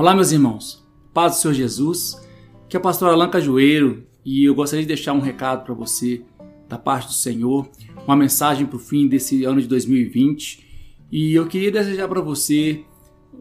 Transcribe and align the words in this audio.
Olá, 0.00 0.14
meus 0.14 0.32
irmãos. 0.32 0.82
Paz 1.12 1.34
do 1.34 1.38
Senhor 1.40 1.54
Jesus. 1.54 2.20
Que 2.68 2.76
é 2.76 2.80
o 2.80 2.82
pastor 2.82 3.10
Alan 3.10 3.28
Cajueiro 3.28 4.06
e 4.24 4.44
eu 4.44 4.54
gostaria 4.54 4.82
de 4.82 4.88
deixar 4.88 5.12
um 5.12 5.20
recado 5.20 5.64
para 5.64 5.74
você 5.74 6.22
da 6.68 6.78
parte 6.78 7.08
do 7.08 7.12
Senhor, 7.12 7.68
uma 8.06 8.16
mensagem 8.16 8.64
para 8.64 8.76
o 8.76 8.80
fim 8.80 9.08
desse 9.08 9.44
ano 9.44 9.60
de 9.60 9.66
2020. 9.66 10.66
E 11.10 11.34
eu 11.34 11.46
queria 11.46 11.72
desejar 11.72 12.06
para 12.08 12.20
você 12.20 12.84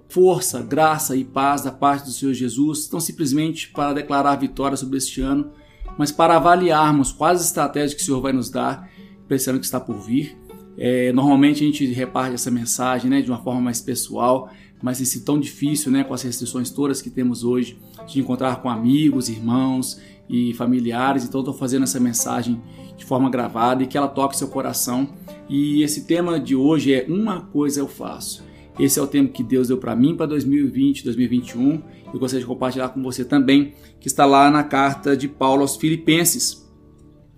força, 0.09 0.61
graça 0.61 1.15
e 1.15 1.23
paz 1.23 1.61
da 1.61 1.71
parte 1.71 2.05
do 2.05 2.11
Senhor 2.11 2.33
Jesus, 2.33 2.89
não 2.91 2.99
simplesmente 2.99 3.69
para 3.69 3.93
declarar 3.93 4.35
vitória 4.35 4.75
sobre 4.75 4.97
este 4.97 5.21
ano, 5.21 5.51
mas 5.97 6.11
para 6.11 6.35
avaliarmos 6.35 7.11
quais 7.11 7.41
estratégias 7.41 7.93
que 7.93 8.01
o 8.01 8.05
Senhor 8.05 8.21
vai 8.21 8.33
nos 8.33 8.49
dar 8.49 8.89
para 9.29 9.35
esse 9.35 9.47
ano 9.47 9.59
que 9.59 9.65
está 9.65 9.79
por 9.79 9.99
vir. 9.99 10.35
É, 10.75 11.13
normalmente 11.13 11.63
a 11.63 11.67
gente 11.67 11.85
reparte 11.85 12.33
essa 12.33 12.49
mensagem 12.49 13.11
né, 13.11 13.21
de 13.21 13.29
uma 13.29 13.37
forma 13.37 13.61
mais 13.61 13.79
pessoal, 13.79 14.49
mas 14.81 14.99
esse 14.99 15.21
tão 15.23 15.39
difícil, 15.39 15.91
né, 15.91 16.03
com 16.03 16.13
as 16.13 16.23
restrições 16.23 16.71
todas 16.71 17.01
que 17.01 17.09
temos 17.09 17.43
hoje, 17.43 17.77
de 18.07 18.19
encontrar 18.19 18.61
com 18.61 18.69
amigos, 18.69 19.29
irmãos 19.29 20.01
e 20.27 20.53
familiares. 20.55 21.23
Então, 21.23 21.41
estou 21.41 21.53
fazendo 21.53 21.83
essa 21.83 21.99
mensagem 21.99 22.59
de 22.97 23.05
forma 23.05 23.29
gravada 23.29 23.83
e 23.83 23.87
que 23.87 23.97
ela 23.97 24.07
toque 24.07 24.35
seu 24.35 24.47
coração. 24.47 25.09
E 25.47 25.83
esse 25.83 26.05
tema 26.05 26.39
de 26.39 26.55
hoje 26.55 26.93
é 26.93 27.05
Uma 27.07 27.41
Coisa 27.41 27.81
Eu 27.81 27.87
Faço. 27.87 28.43
Esse 28.79 28.97
é 28.97 29.01
o 29.01 29.07
tema 29.07 29.27
que 29.27 29.43
Deus 29.43 29.67
deu 29.67 29.77
para 29.77 29.95
mim 29.95 30.15
para 30.15 30.25
2020, 30.27 31.03
2021. 31.03 31.81
Eu 32.13 32.19
gostaria 32.19 32.39
de 32.39 32.47
compartilhar 32.47 32.89
com 32.89 33.03
você 33.03 33.25
também, 33.25 33.73
que 33.99 34.07
está 34.07 34.25
lá 34.25 34.49
na 34.49 34.63
carta 34.63 35.15
de 35.17 35.27
Paulo 35.27 35.61
aos 35.61 35.75
Filipenses, 35.75 36.68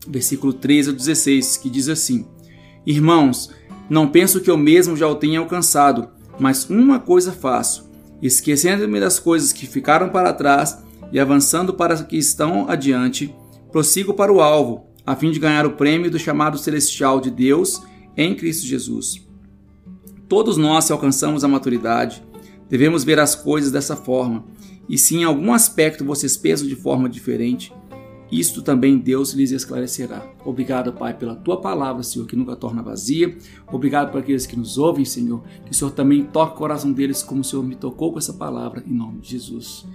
versículo 0.08 0.54
13 0.54 0.90
a 0.90 0.94
16, 0.94 1.58
que 1.58 1.70
diz 1.70 1.90
assim: 1.90 2.28
Irmãos, 2.86 3.50
não 3.90 4.08
penso 4.08 4.42
que 4.42 4.50
eu 4.50 4.58
mesmo 4.58 4.96
já 4.96 5.08
o 5.08 5.16
tenha 5.16 5.40
alcançado 5.40 6.09
mas 6.42 6.67
uma 6.67 7.00
coisa 7.00 7.31
faço, 7.31 7.88
esquecendo-me 8.20 9.00
das 9.00 9.20
coisas 9.20 9.53
que 9.53 9.67
ficaram 9.67 10.09
para 10.09 10.34
trás 10.34 10.84
e 11.12 11.20
avançando 11.20 11.72
para 11.72 11.94
as 11.94 12.02
que 12.02 12.17
estão 12.17 12.67
adiante, 12.67 13.31
prossigo 13.72 14.12
para 14.12 14.34
o 14.34 14.42
alvo, 14.42 14.88
a 15.06 15.16
fim 15.16 15.30
de 15.30 15.40
ganhar 15.40 15.67
o 15.67 15.73
prêmio 15.73 16.09
do 16.09 16.18
chamado 16.18 16.58
celestial 16.58 17.22
de 17.22 17.30
Deus 17.30 17.84
em 18.18 18.36
Cristo 18.36 18.66
Jesus. 18.66 19.23
Todos 20.28 20.58
nós, 20.58 20.86
se 20.86 20.92
alcançamos 20.92 21.44
a 21.44 21.47
maturidade, 21.47 22.23
devemos 22.68 23.03
ver 23.03 23.20
as 23.20 23.36
coisas 23.36 23.72
dessa 23.72 23.95
forma, 23.95 24.44
e 24.90 24.97
se 24.97 25.16
em 25.16 25.23
algum 25.23 25.53
aspecto 25.53 26.03
vocês 26.03 26.36
pensam 26.36 26.68
de 26.68 26.75
forma 26.75 27.08
diferente, 27.08 27.72
isto 28.32 28.62
também 28.62 28.98
Deus 28.98 29.34
lhes 29.34 29.52
esclarecerá. 29.52 30.26
Obrigado, 30.46 30.94
Pai, 30.94 31.14
pela 31.14 31.36
tua 31.36 31.60
palavra, 31.60 32.02
Senhor, 32.02 32.26
que 32.26 32.36
nunca 32.36 32.56
torna 32.56 32.82
vazia. 32.82 33.38
Obrigado 33.72 34.12
por 34.12 34.20
aqueles 34.20 34.46
que 34.46 34.56
nos 34.56 34.78
ouvem, 34.78 35.04
Senhor. 35.04 35.44
Que 35.66 35.72
o 35.72 35.74
Senhor 35.74 35.92
também 35.92 36.24
toque 36.24 36.56
o 36.56 36.58
coração 36.58 36.94
deles 36.94 37.22
como 37.22 37.42
o 37.42 37.44
Senhor 37.44 37.64
me 37.64 37.76
tocou 37.76 38.14
com 38.14 38.20
essa 38.20 38.34
palavra, 38.34 38.84
em 38.88 38.94
nome 38.94 39.20
de 39.20 39.32
Jesus. 39.32 39.86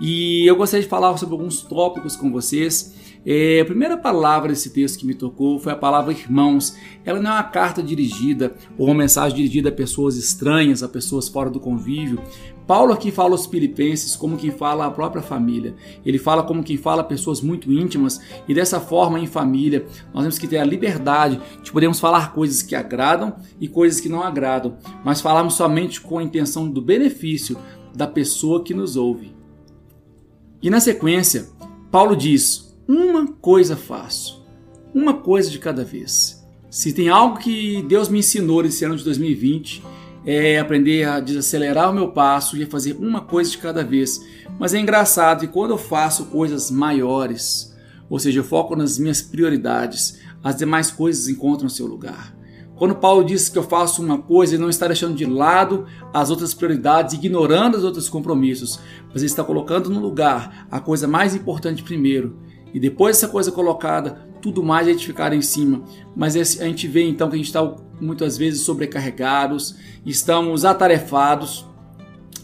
E 0.00 0.44
eu 0.44 0.56
gostaria 0.56 0.82
de 0.82 0.88
falar 0.88 1.16
sobre 1.16 1.34
alguns 1.34 1.62
tópicos 1.62 2.16
com 2.16 2.32
vocês. 2.32 2.94
É, 3.26 3.60
a 3.60 3.64
primeira 3.64 3.96
palavra 3.96 4.50
desse 4.50 4.70
texto 4.70 4.98
que 4.98 5.06
me 5.06 5.14
tocou 5.14 5.58
foi 5.58 5.72
a 5.72 5.76
palavra 5.76 6.12
irmãos. 6.12 6.76
Ela 7.04 7.20
não 7.20 7.30
é 7.30 7.34
uma 7.34 7.42
carta 7.42 7.82
dirigida 7.82 8.54
ou 8.76 8.86
uma 8.86 8.94
mensagem 8.94 9.36
dirigida 9.36 9.70
a 9.70 9.72
pessoas 9.72 10.16
estranhas, 10.16 10.82
a 10.82 10.88
pessoas 10.88 11.28
fora 11.28 11.48
do 11.48 11.58
convívio. 11.58 12.22
Paulo 12.66 12.92
aqui 12.92 13.10
fala 13.10 13.32
aos 13.32 13.46
filipenses 13.46 14.16
como 14.16 14.36
quem 14.36 14.50
fala 14.50 14.86
a 14.86 14.90
própria 14.90 15.22
família. 15.22 15.74
Ele 16.04 16.18
fala 16.18 16.42
como 16.42 16.62
quem 16.62 16.76
fala 16.76 17.00
a 17.00 17.04
pessoas 17.04 17.40
muito 17.40 17.72
íntimas 17.72 18.20
e 18.46 18.54
dessa 18.54 18.80
forma 18.80 19.18
em 19.18 19.26
família 19.26 19.86
nós 20.12 20.22
temos 20.22 20.38
que 20.38 20.48
ter 20.48 20.58
a 20.58 20.64
liberdade 20.64 21.40
de 21.62 21.72
podermos 21.72 22.00
falar 22.00 22.32
coisas 22.32 22.62
que 22.62 22.74
agradam 22.74 23.36
e 23.60 23.68
coisas 23.68 24.00
que 24.00 24.08
não 24.08 24.22
agradam, 24.22 24.76
mas 25.04 25.20
falarmos 25.20 25.54
somente 25.54 26.00
com 26.00 26.18
a 26.18 26.22
intenção 26.22 26.68
do 26.68 26.80
benefício 26.80 27.58
da 27.94 28.06
pessoa 28.06 28.62
que 28.62 28.74
nos 28.74 28.96
ouve. 28.96 29.34
E 30.62 30.70
na 30.70 30.80
sequência, 30.80 31.48
Paulo 31.90 32.16
diz: 32.16 32.63
uma 32.86 33.26
coisa 33.26 33.76
faço, 33.76 34.44
uma 34.94 35.14
coisa 35.14 35.50
de 35.50 35.58
cada 35.58 35.84
vez. 35.84 36.44
Se 36.70 36.92
tem 36.92 37.08
algo 37.08 37.38
que 37.38 37.82
Deus 37.82 38.08
me 38.08 38.18
ensinou 38.18 38.62
nesse 38.62 38.84
ano 38.84 38.96
de 38.96 39.04
2020, 39.04 39.82
é 40.26 40.58
aprender 40.58 41.04
a 41.04 41.20
desacelerar 41.20 41.90
o 41.90 41.94
meu 41.94 42.08
passo 42.08 42.56
e 42.56 42.62
a 42.62 42.66
fazer 42.66 42.94
uma 42.94 43.20
coisa 43.20 43.50
de 43.50 43.58
cada 43.58 43.84
vez. 43.84 44.20
Mas 44.58 44.74
é 44.74 44.78
engraçado 44.78 45.40
que 45.40 45.52
quando 45.52 45.72
eu 45.72 45.78
faço 45.78 46.26
coisas 46.26 46.70
maiores, 46.70 47.74
ou 48.08 48.18
seja, 48.18 48.40
eu 48.40 48.44
foco 48.44 48.74
nas 48.74 48.98
minhas 48.98 49.22
prioridades, 49.22 50.18
as 50.42 50.56
demais 50.56 50.90
coisas 50.90 51.28
encontram 51.28 51.68
seu 51.68 51.86
lugar. 51.86 52.34
Quando 52.76 52.96
Paulo 52.96 53.24
diz 53.24 53.48
que 53.48 53.56
eu 53.56 53.62
faço 53.62 54.02
uma 54.02 54.18
coisa, 54.18 54.54
ele 54.54 54.62
não 54.62 54.68
está 54.68 54.88
deixando 54.88 55.14
de 55.14 55.24
lado 55.24 55.86
as 56.12 56.28
outras 56.28 56.52
prioridades, 56.52 57.14
ignorando 57.14 57.76
os 57.76 57.84
outros 57.84 58.08
compromissos, 58.08 58.80
mas 59.08 59.18
ele 59.18 59.26
está 59.26 59.44
colocando 59.44 59.88
no 59.88 60.00
lugar 60.00 60.66
a 60.70 60.80
coisa 60.80 61.06
mais 61.06 61.36
importante 61.36 61.84
primeiro, 61.84 62.36
e 62.74 62.80
depois 62.80 63.16
dessa 63.16 63.28
coisa 63.28 63.52
colocada, 63.52 64.26
tudo 64.42 64.62
mais 64.62 64.88
a 64.88 64.90
gente 64.90 65.06
ficar 65.06 65.32
em 65.32 65.40
cima. 65.40 65.84
Mas 66.14 66.36
a 66.36 66.64
gente 66.64 66.88
vê 66.88 67.08
então 67.08 67.28
que 67.28 67.36
a 67.36 67.38
gente 67.38 67.46
está 67.46 67.76
muitas 68.00 68.36
vezes 68.36 68.62
sobrecarregados, 68.62 69.76
estamos 70.04 70.64
atarefados, 70.64 71.64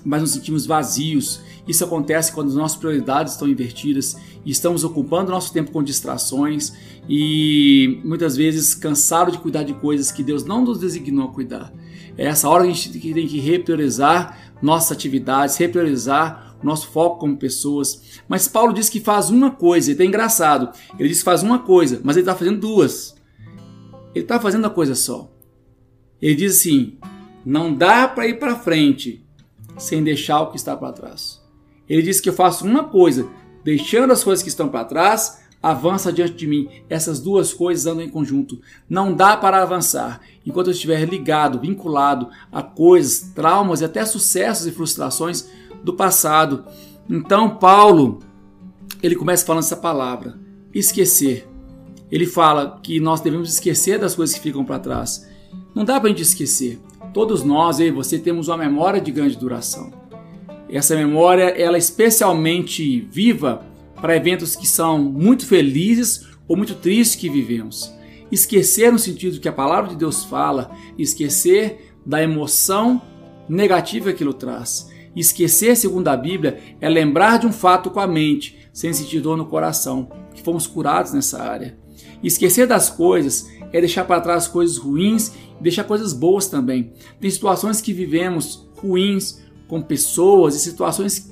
mas 0.04 0.22
nos 0.22 0.30
sentimos 0.30 0.64
vazios. 0.64 1.40
Isso 1.66 1.84
acontece 1.84 2.32
quando 2.32 2.48
as 2.48 2.54
nossas 2.54 2.78
prioridades 2.78 3.32
estão 3.32 3.48
invertidas 3.48 4.16
e 4.46 4.50
estamos 4.50 4.84
ocupando 4.84 5.32
nosso 5.32 5.52
tempo 5.52 5.72
com 5.72 5.82
distrações 5.82 6.72
e 7.08 8.00
muitas 8.04 8.36
vezes 8.36 8.74
cansados 8.74 9.34
de 9.34 9.40
cuidar 9.40 9.64
de 9.64 9.74
coisas 9.74 10.12
que 10.12 10.22
Deus 10.22 10.44
não 10.44 10.64
nos 10.64 10.78
designou 10.78 11.28
a 11.28 11.32
cuidar. 11.32 11.72
É 12.16 12.26
essa 12.26 12.48
hora 12.48 12.64
que 12.64 12.70
a 12.70 12.74
gente 12.74 13.12
tem 13.12 13.26
que 13.26 13.40
repriorizar 13.40 14.54
nossas 14.62 14.92
atividades, 14.92 15.56
repriorizar 15.56 16.49
nosso 16.66 16.88
foco 16.88 17.18
como 17.18 17.36
pessoas. 17.36 18.20
Mas 18.28 18.48
Paulo 18.48 18.72
diz 18.72 18.88
que 18.88 19.00
faz 19.00 19.30
uma 19.30 19.50
coisa, 19.50 19.92
e 19.92 20.00
é 20.00 20.04
engraçado. 20.04 20.70
Ele 20.98 21.08
diz 21.08 21.18
que 21.18 21.24
faz 21.24 21.42
uma 21.42 21.60
coisa, 21.60 22.00
mas 22.04 22.16
ele 22.16 22.22
está 22.22 22.34
fazendo 22.34 22.60
duas. 22.60 23.14
Ele 24.14 24.24
está 24.24 24.40
fazendo 24.40 24.64
uma 24.64 24.70
coisa 24.70 24.94
só. 24.94 25.30
Ele 26.20 26.34
diz 26.34 26.58
assim: 26.58 26.98
não 27.44 27.74
dá 27.74 28.06
para 28.06 28.26
ir 28.26 28.38
para 28.38 28.56
frente 28.56 29.24
sem 29.78 30.02
deixar 30.02 30.40
o 30.40 30.50
que 30.50 30.56
está 30.56 30.76
para 30.76 30.92
trás. 30.92 31.40
Ele 31.88 32.02
diz 32.02 32.20
que 32.20 32.28
eu 32.28 32.32
faço 32.32 32.64
uma 32.64 32.84
coisa, 32.84 33.28
deixando 33.64 34.12
as 34.12 34.22
coisas 34.22 34.42
que 34.42 34.48
estão 34.48 34.68
para 34.68 34.84
trás, 34.84 35.40
avança 35.62 36.12
diante 36.12 36.34
de 36.34 36.46
mim. 36.46 36.68
Essas 36.88 37.20
duas 37.20 37.52
coisas 37.52 37.86
andam 37.86 38.04
em 38.04 38.08
conjunto. 38.08 38.60
Não 38.88 39.14
dá 39.14 39.36
para 39.36 39.62
avançar 39.62 40.20
enquanto 40.46 40.68
eu 40.68 40.72
estiver 40.72 41.04
ligado, 41.04 41.60
vinculado 41.60 42.28
a 42.50 42.62
coisas, 42.62 43.32
traumas 43.34 43.80
e 43.80 43.84
até 43.84 44.04
sucessos 44.04 44.66
e 44.66 44.72
frustrações 44.72 45.48
do 45.82 45.94
passado. 45.94 46.64
Então, 47.08 47.56
Paulo, 47.56 48.20
ele 49.02 49.16
começa 49.16 49.44
falando 49.44 49.64
essa 49.64 49.76
palavra, 49.76 50.38
esquecer. 50.74 51.48
Ele 52.10 52.26
fala 52.26 52.80
que 52.82 53.00
nós 53.00 53.20
devemos 53.20 53.52
esquecer 53.52 53.98
das 53.98 54.14
coisas 54.14 54.34
que 54.34 54.42
ficam 54.42 54.64
para 54.64 54.78
trás. 54.78 55.28
Não 55.74 55.84
dá 55.84 55.98
para 55.98 56.08
a 56.08 56.12
gente 56.12 56.22
esquecer. 56.22 56.80
Todos 57.12 57.42
nós, 57.42 57.80
eu 57.80 57.86
e 57.86 57.90
você, 57.90 58.18
temos 58.18 58.48
uma 58.48 58.56
memória 58.56 59.00
de 59.00 59.10
grande 59.10 59.36
duração. 59.36 59.92
Essa 60.68 60.94
memória, 60.94 61.44
ela 61.44 61.76
é 61.76 61.78
especialmente 61.78 63.00
viva 63.10 63.64
para 64.00 64.16
eventos 64.16 64.54
que 64.56 64.66
são 64.66 64.98
muito 64.98 65.46
felizes 65.46 66.26
ou 66.46 66.56
muito 66.56 66.74
tristes 66.74 67.16
que 67.16 67.28
vivemos. 67.28 67.92
Esquecer 68.30 68.92
no 68.92 68.98
sentido 68.98 69.40
que 69.40 69.48
a 69.48 69.52
palavra 69.52 69.90
de 69.90 69.96
Deus 69.96 70.24
fala, 70.24 70.70
esquecer 70.96 71.92
da 72.06 72.22
emoção 72.22 73.02
negativa 73.48 74.06
que 74.06 74.14
aquilo 74.14 74.32
traz. 74.32 74.88
Esquecer, 75.14 75.76
segundo 75.76 76.08
a 76.08 76.16
Bíblia, 76.16 76.58
é 76.80 76.88
lembrar 76.88 77.38
de 77.38 77.46
um 77.46 77.52
fato 77.52 77.90
com 77.90 78.00
a 78.00 78.06
mente, 78.06 78.68
sem 78.72 78.92
sentir 78.92 79.20
dor 79.20 79.36
no 79.36 79.46
coração, 79.46 80.08
que 80.34 80.42
fomos 80.42 80.66
curados 80.66 81.12
nessa 81.12 81.42
área. 81.42 81.76
Esquecer 82.22 82.66
das 82.66 82.90
coisas 82.90 83.50
é 83.72 83.80
deixar 83.80 84.04
para 84.04 84.20
trás 84.20 84.46
coisas 84.46 84.76
ruins 84.76 85.32
e 85.58 85.62
deixar 85.62 85.84
coisas 85.84 86.12
boas 86.12 86.46
também. 86.46 86.92
Tem 87.20 87.30
situações 87.30 87.80
que 87.80 87.92
vivemos 87.92 88.68
ruins 88.76 89.40
com 89.68 89.80
pessoas 89.80 90.54
e 90.54 90.60
situações 90.60 91.29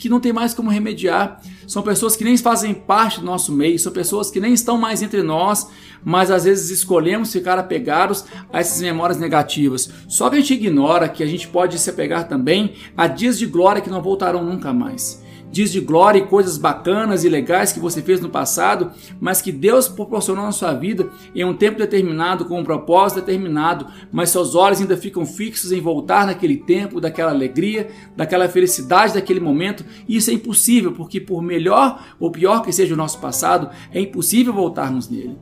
que 0.00 0.08
não 0.08 0.18
tem 0.18 0.32
mais 0.32 0.54
como 0.54 0.70
remediar. 0.70 1.42
São 1.66 1.82
pessoas 1.82 2.16
que 2.16 2.24
nem 2.24 2.36
fazem 2.38 2.72
parte 2.72 3.20
do 3.20 3.26
nosso 3.26 3.52
meio, 3.52 3.78
são 3.78 3.92
pessoas 3.92 4.30
que 4.30 4.40
nem 4.40 4.54
estão 4.54 4.78
mais 4.78 5.02
entre 5.02 5.22
nós, 5.22 5.68
mas 6.02 6.30
às 6.30 6.44
vezes 6.44 6.70
escolhemos 6.70 7.30
ficar 7.30 7.58
apegados 7.58 8.24
a 8.50 8.60
essas 8.60 8.80
memórias 8.80 9.18
negativas. 9.18 9.90
Só 10.08 10.30
que 10.30 10.36
a 10.36 10.40
gente 10.40 10.54
ignora 10.54 11.06
que 11.06 11.22
a 11.22 11.26
gente 11.26 11.46
pode 11.46 11.78
se 11.78 11.90
apegar 11.90 12.26
também 12.26 12.72
a 12.96 13.06
dias 13.06 13.38
de 13.38 13.44
glória 13.44 13.82
que 13.82 13.90
não 13.90 14.00
voltarão 14.00 14.42
nunca 14.42 14.72
mais 14.72 15.22
dias 15.50 15.72
de 15.72 15.80
glória 15.80 16.18
e 16.18 16.26
coisas 16.26 16.56
bacanas 16.56 17.24
e 17.24 17.28
legais 17.28 17.72
que 17.72 17.80
você 17.80 18.00
fez 18.02 18.20
no 18.20 18.28
passado, 18.28 18.92
mas 19.20 19.42
que 19.42 19.52
Deus 19.52 19.88
proporcionou 19.88 20.44
na 20.44 20.52
sua 20.52 20.72
vida 20.72 21.10
em 21.34 21.44
um 21.44 21.54
tempo 21.54 21.78
determinado, 21.78 22.44
com 22.44 22.60
um 22.60 22.64
propósito 22.64 23.20
determinado, 23.20 23.86
mas 24.12 24.30
seus 24.30 24.54
olhos 24.54 24.80
ainda 24.80 24.96
ficam 24.96 25.26
fixos 25.26 25.72
em 25.72 25.80
voltar 25.80 26.26
naquele 26.26 26.56
tempo, 26.56 27.00
daquela 27.00 27.30
alegria, 27.30 27.88
daquela 28.16 28.48
felicidade 28.48 29.14
daquele 29.14 29.40
momento. 29.40 29.84
E 30.08 30.16
isso 30.16 30.30
é 30.30 30.34
impossível, 30.34 30.92
porque 30.92 31.20
por 31.20 31.42
melhor 31.42 32.04
ou 32.18 32.30
pior 32.30 32.62
que 32.62 32.72
seja 32.72 32.94
o 32.94 32.96
nosso 32.96 33.18
passado, 33.18 33.70
é 33.92 34.00
impossível 34.00 34.52
voltarmos 34.52 35.08
nele. 35.08 35.36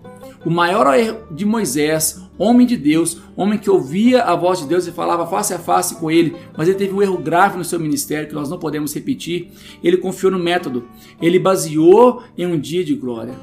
O 0.44 0.50
maior 0.50 0.86
erro 0.94 1.18
de 1.30 1.44
Moisés, 1.44 2.20
homem 2.38 2.66
de 2.66 2.76
Deus, 2.76 3.20
homem 3.36 3.58
que 3.58 3.68
ouvia 3.68 4.22
a 4.22 4.36
voz 4.36 4.60
de 4.60 4.66
Deus 4.66 4.86
e 4.86 4.92
falava 4.92 5.26
face 5.26 5.52
a 5.52 5.58
face 5.58 5.96
com 5.96 6.10
ele, 6.10 6.36
mas 6.56 6.68
ele 6.68 6.78
teve 6.78 6.94
um 6.94 7.02
erro 7.02 7.18
grave 7.18 7.58
no 7.58 7.64
seu 7.64 7.80
ministério 7.80 8.28
que 8.28 8.34
nós 8.34 8.48
não 8.48 8.58
podemos 8.58 8.94
repetir. 8.94 9.50
Ele 9.82 9.96
confiou 9.96 10.30
no 10.30 10.38
método, 10.38 10.84
ele 11.20 11.38
baseou 11.38 12.22
em 12.36 12.46
um 12.46 12.58
dia 12.58 12.84
de 12.84 12.94
glória. 12.94 13.34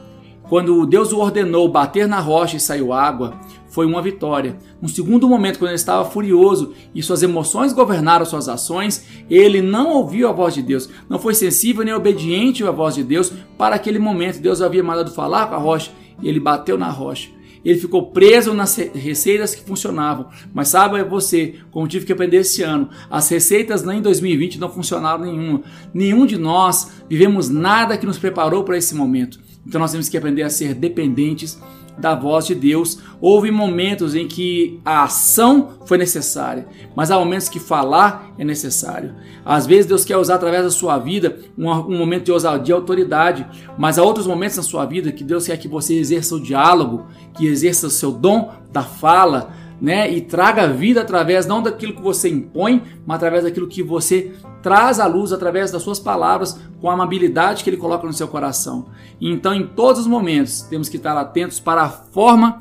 Quando 0.47 0.85
Deus 0.85 1.11
o 1.11 1.17
ordenou 1.17 1.67
bater 1.67 2.07
na 2.07 2.19
rocha 2.19 2.55
e 2.55 2.59
saiu 2.59 2.93
água, 2.93 3.39
foi 3.67 3.85
uma 3.85 4.01
vitória. 4.01 4.57
No 4.79 4.87
segundo 4.87 5.27
momento, 5.27 5.57
quando 5.57 5.71
ele 5.71 5.75
estava 5.75 6.05
furioso 6.05 6.73
e 6.93 7.01
suas 7.01 7.23
emoções 7.23 7.73
governaram 7.73 8.25
suas 8.25 8.47
ações, 8.47 9.05
ele 9.29 9.61
não 9.61 9.91
ouviu 9.95 10.29
a 10.29 10.31
voz 10.31 10.53
de 10.53 10.61
Deus, 10.61 10.87
não 11.09 11.19
foi 11.19 11.33
sensível 11.33 11.83
nem 11.83 11.93
obediente 11.93 12.63
à 12.63 12.71
voz 12.71 12.95
de 12.95 13.03
Deus. 13.03 13.33
Para 13.57 13.75
aquele 13.75 13.99
momento, 13.99 14.39
Deus 14.39 14.61
havia 14.61 14.83
mandado 14.83 15.11
falar 15.11 15.47
com 15.47 15.55
a 15.55 15.57
rocha 15.57 15.91
e 16.21 16.29
ele 16.29 16.39
bateu 16.39 16.77
na 16.77 16.89
rocha. 16.89 17.34
Ele 17.65 17.79
ficou 17.79 18.11
preso 18.11 18.53
nas 18.53 18.75
receitas 18.77 19.55
que 19.55 19.65
funcionavam. 19.65 20.27
Mas 20.53 20.67
sabe 20.69 21.03
você, 21.03 21.55
como 21.71 21.87
tive 21.87 22.05
que 22.05 22.13
aprender 22.13 22.37
esse 22.37 22.61
ano, 22.61 22.89
as 23.09 23.27
receitas 23.27 23.83
nem 23.83 23.97
em 23.97 24.01
2020 24.01 24.59
não 24.59 24.69
funcionaram 24.69 25.25
nenhuma. 25.25 25.63
Nenhum 25.91 26.27
de 26.27 26.37
nós 26.37 26.91
vivemos 27.09 27.49
nada 27.49 27.97
que 27.97 28.05
nos 28.05 28.19
preparou 28.19 28.63
para 28.63 28.77
esse 28.77 28.93
momento. 28.93 29.39
Então 29.65 29.79
nós 29.79 29.91
temos 29.91 30.09
que 30.09 30.17
aprender 30.17 30.43
a 30.43 30.49
ser 30.49 30.73
dependentes 30.73 31.59
da 31.97 32.13
voz 32.13 32.45
de 32.45 32.55
Deus. 32.55 32.99
Houve 33.21 33.51
momentos 33.51 34.15
em 34.15 34.27
que 34.27 34.79
a 34.83 35.03
ação 35.03 35.79
foi 35.85 35.97
necessária, 35.97 36.67
mas 36.95 37.09
há 37.09 37.17
momentos 37.17 37.49
que 37.49 37.59
falar 37.59 38.33
é 38.37 38.43
necessário. 38.43 39.15
Às 39.43 39.65
vezes 39.65 39.85
Deus 39.85 40.03
quer 40.03 40.17
usar 40.17 40.35
através 40.35 40.63
da 40.63 40.69
sua 40.69 40.97
vida 40.97 41.39
um, 41.57 41.69
um 41.69 41.97
momento 41.97 42.25
de 42.25 42.31
ousadia 42.31 42.73
e 42.73 42.77
autoridade, 42.77 43.47
mas 43.77 43.97
há 43.97 44.03
outros 44.03 44.27
momentos 44.27 44.57
na 44.57 44.63
sua 44.63 44.85
vida 44.85 45.11
que 45.11 45.23
Deus 45.23 45.45
quer 45.45 45.57
que 45.57 45.67
você 45.67 45.95
exerça 45.95 46.35
o 46.35 46.41
diálogo, 46.41 47.07
que 47.37 47.47
exerça 47.47 47.87
o 47.87 47.91
seu 47.91 48.11
dom 48.11 48.51
da 48.71 48.83
fala, 48.83 49.53
né? 49.79 50.11
E 50.11 50.21
traga 50.21 50.67
vida 50.67 51.01
através 51.01 51.45
não 51.45 51.61
daquilo 51.61 51.93
que 51.93 52.01
você 52.01 52.29
impõe, 52.29 52.81
mas 53.05 53.15
através 53.15 53.43
daquilo 53.43 53.67
que 53.67 53.83
você 53.83 54.33
traz 54.61 54.99
à 54.99 55.05
luz 55.05 55.31
através 55.31 55.71
das 55.71 55.83
suas 55.83 55.99
palavras, 55.99 56.59
com 56.81 56.89
a 56.89 56.93
amabilidade 56.93 57.63
que 57.63 57.69
ele 57.69 57.77
coloca 57.77 58.07
no 58.07 58.13
seu 58.13 58.27
coração. 58.27 58.87
Então, 59.21 59.53
em 59.53 59.67
todos 59.67 60.01
os 60.01 60.07
momentos, 60.07 60.61
temos 60.61 60.89
que 60.89 60.97
estar 60.97 61.17
atentos 61.17 61.59
para 61.59 61.83
a 61.83 61.89
forma 61.89 62.59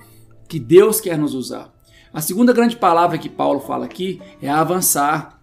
que 0.49 0.59
Deus 0.59 1.01
quer 1.01 1.19
nos 1.19 1.35
usar. 1.35 1.73
A 2.13 2.21
segunda 2.21 2.53
grande 2.53 2.77
palavra 2.77 3.19
que 3.19 3.29
Paulo 3.29 3.61
fala 3.61 3.87
aqui 3.87 4.21
é 4.41 4.49
avançar. 4.49 5.41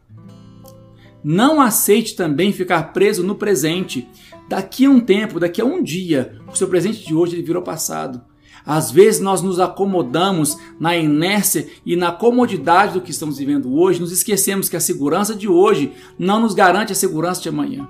Não 1.23 1.59
aceite 1.59 2.15
também 2.15 2.53
ficar 2.53 2.93
preso 2.93 3.23
no 3.23 3.35
presente. 3.35 4.07
Daqui 4.47 4.85
a 4.85 4.89
um 4.89 4.99
tempo, 4.99 5.39
daqui 5.39 5.61
a 5.61 5.65
um 5.65 5.83
dia, 5.83 6.39
o 6.51 6.55
seu 6.55 6.67
presente 6.67 7.05
de 7.05 7.13
hoje 7.13 7.35
ele 7.35 7.43
virou 7.43 7.61
passado. 7.61 8.21
Às 8.65 8.91
vezes 8.91 9.19
nós 9.19 9.41
nos 9.41 9.59
acomodamos 9.59 10.57
na 10.79 10.95
inércia 10.95 11.67
e 11.85 11.95
na 11.95 12.11
comodidade 12.11 12.93
do 12.93 13.01
que 13.01 13.11
estamos 13.11 13.37
vivendo 13.37 13.73
hoje, 13.73 13.99
nos 13.99 14.11
esquecemos 14.11 14.69
que 14.69 14.75
a 14.75 14.81
segurança 14.81 15.35
de 15.35 15.47
hoje 15.47 15.93
não 16.17 16.39
nos 16.39 16.53
garante 16.53 16.91
a 16.91 16.95
segurança 16.95 17.41
de 17.41 17.49
amanhã. 17.49 17.87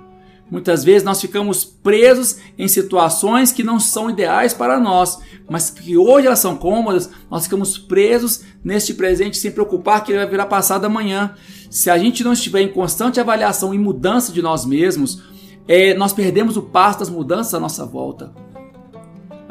Muitas 0.50 0.84
vezes 0.84 1.02
nós 1.02 1.18
ficamos 1.18 1.64
presos 1.64 2.36
em 2.58 2.68
situações 2.68 3.52
que 3.52 3.62
não 3.62 3.80
são 3.80 4.10
ideais 4.10 4.52
para 4.52 4.78
nós, 4.78 5.18
mas 5.48 5.70
que 5.70 5.96
hoje 5.96 6.26
elas 6.26 6.40
são 6.40 6.56
cômodas, 6.56 7.08
nós 7.30 7.44
ficamos 7.44 7.78
presos 7.78 8.42
neste 8.62 8.92
presente 8.92 9.38
sem 9.38 9.50
preocupar 9.50 10.04
que 10.04 10.12
ele 10.12 10.18
vai 10.18 10.28
virar 10.28 10.46
passado 10.46 10.84
amanhã. 10.84 11.34
Se 11.70 11.88
a 11.88 11.96
gente 11.96 12.22
não 12.22 12.34
estiver 12.34 12.60
em 12.60 12.68
constante 12.68 13.18
avaliação 13.18 13.72
e 13.72 13.78
mudança 13.78 14.30
de 14.30 14.42
nós 14.42 14.66
mesmos, 14.66 15.22
é, 15.66 15.94
nós 15.94 16.12
perdemos 16.12 16.58
o 16.58 16.62
passo 16.62 16.98
das 16.98 17.08
mudanças 17.08 17.54
à 17.54 17.60
nossa 17.60 17.86
volta 17.86 18.51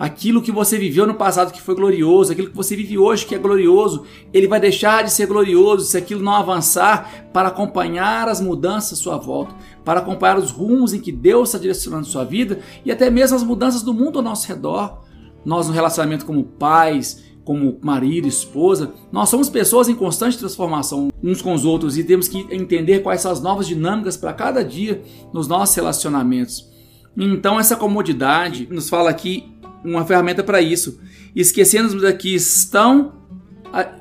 aquilo 0.02 0.42
que 0.42 0.52
você 0.52 0.80
viveu 0.80 1.06
no 1.06 1.14
passado 1.14 1.54
que 1.54 1.62
foi 1.62 1.76
glorioso, 1.76 2.32
aquilo 2.32 2.50
que 2.50 2.56
você 2.56 2.76
vive 2.76 2.98
hoje 2.98 3.24
que 3.24 3.36
é 3.36 3.38
glorioso, 3.38 4.04
ele 4.34 4.48
vai 4.48 4.60
deixar 4.60 5.04
de 5.04 5.12
ser 5.12 5.28
glorioso 5.28 5.86
se 5.86 5.96
aquilo 5.96 6.24
não 6.24 6.34
avançar 6.34 7.28
para 7.32 7.50
acompanhar 7.50 8.28
as 8.28 8.42
mudanças 8.42 8.98
à 8.98 9.02
sua 9.04 9.18
volta, 9.18 9.54
para 9.86 10.00
acompanhar 10.00 10.40
os 10.40 10.50
rumos 10.50 10.92
em 10.92 11.00
que 11.00 11.12
Deus 11.12 11.50
está 11.50 11.60
direcionando 11.60 12.08
sua 12.08 12.24
vida 12.24 12.62
e 12.84 12.92
até 12.92 13.12
mesmo 13.12 13.36
as 13.36 13.44
mudanças 13.44 13.84
do 13.84 13.94
mundo 13.94 14.18
ao 14.18 14.24
nosso 14.24 14.48
redor. 14.48 15.04
Nós 15.46 15.68
no 15.68 15.74
relacionamento 15.74 16.26
como 16.26 16.46
pais, 16.46 17.24
como 17.46 17.78
marido, 17.80 18.28
esposa, 18.28 18.96
nós 19.12 19.30
somos 19.30 19.50
pessoas 19.50 19.88
em 19.88 19.94
constante 19.94 20.36
transformação 20.36 21.10
uns 21.22 21.44
com 21.44 21.54
os 21.54 21.64
outros 21.64 21.96
e 21.96 22.04
temos 22.04 22.28
que 22.28 22.40
entender 22.50 23.02
quais 23.02 23.22
são 23.22 23.32
as 23.32 23.40
novas 23.40 23.68
dinâmicas 23.68 24.18
para 24.18 24.34
cada 24.34 24.64
dia 24.64 25.04
nos 25.32 25.48
nossos 25.48 25.76
relacionamentos. 25.76 26.72
Então 27.16 27.60
essa 27.60 27.76
comodidade 27.76 28.68
nos 28.72 28.90
fala 28.90 29.12
aqui 29.12 29.51
uma 29.84 30.06
ferramenta 30.06 30.44
para 30.44 30.62
isso. 30.62 31.00
Esquecendo 31.36 32.00
das 32.00 32.16
que 32.18 32.34
estão 32.34 33.14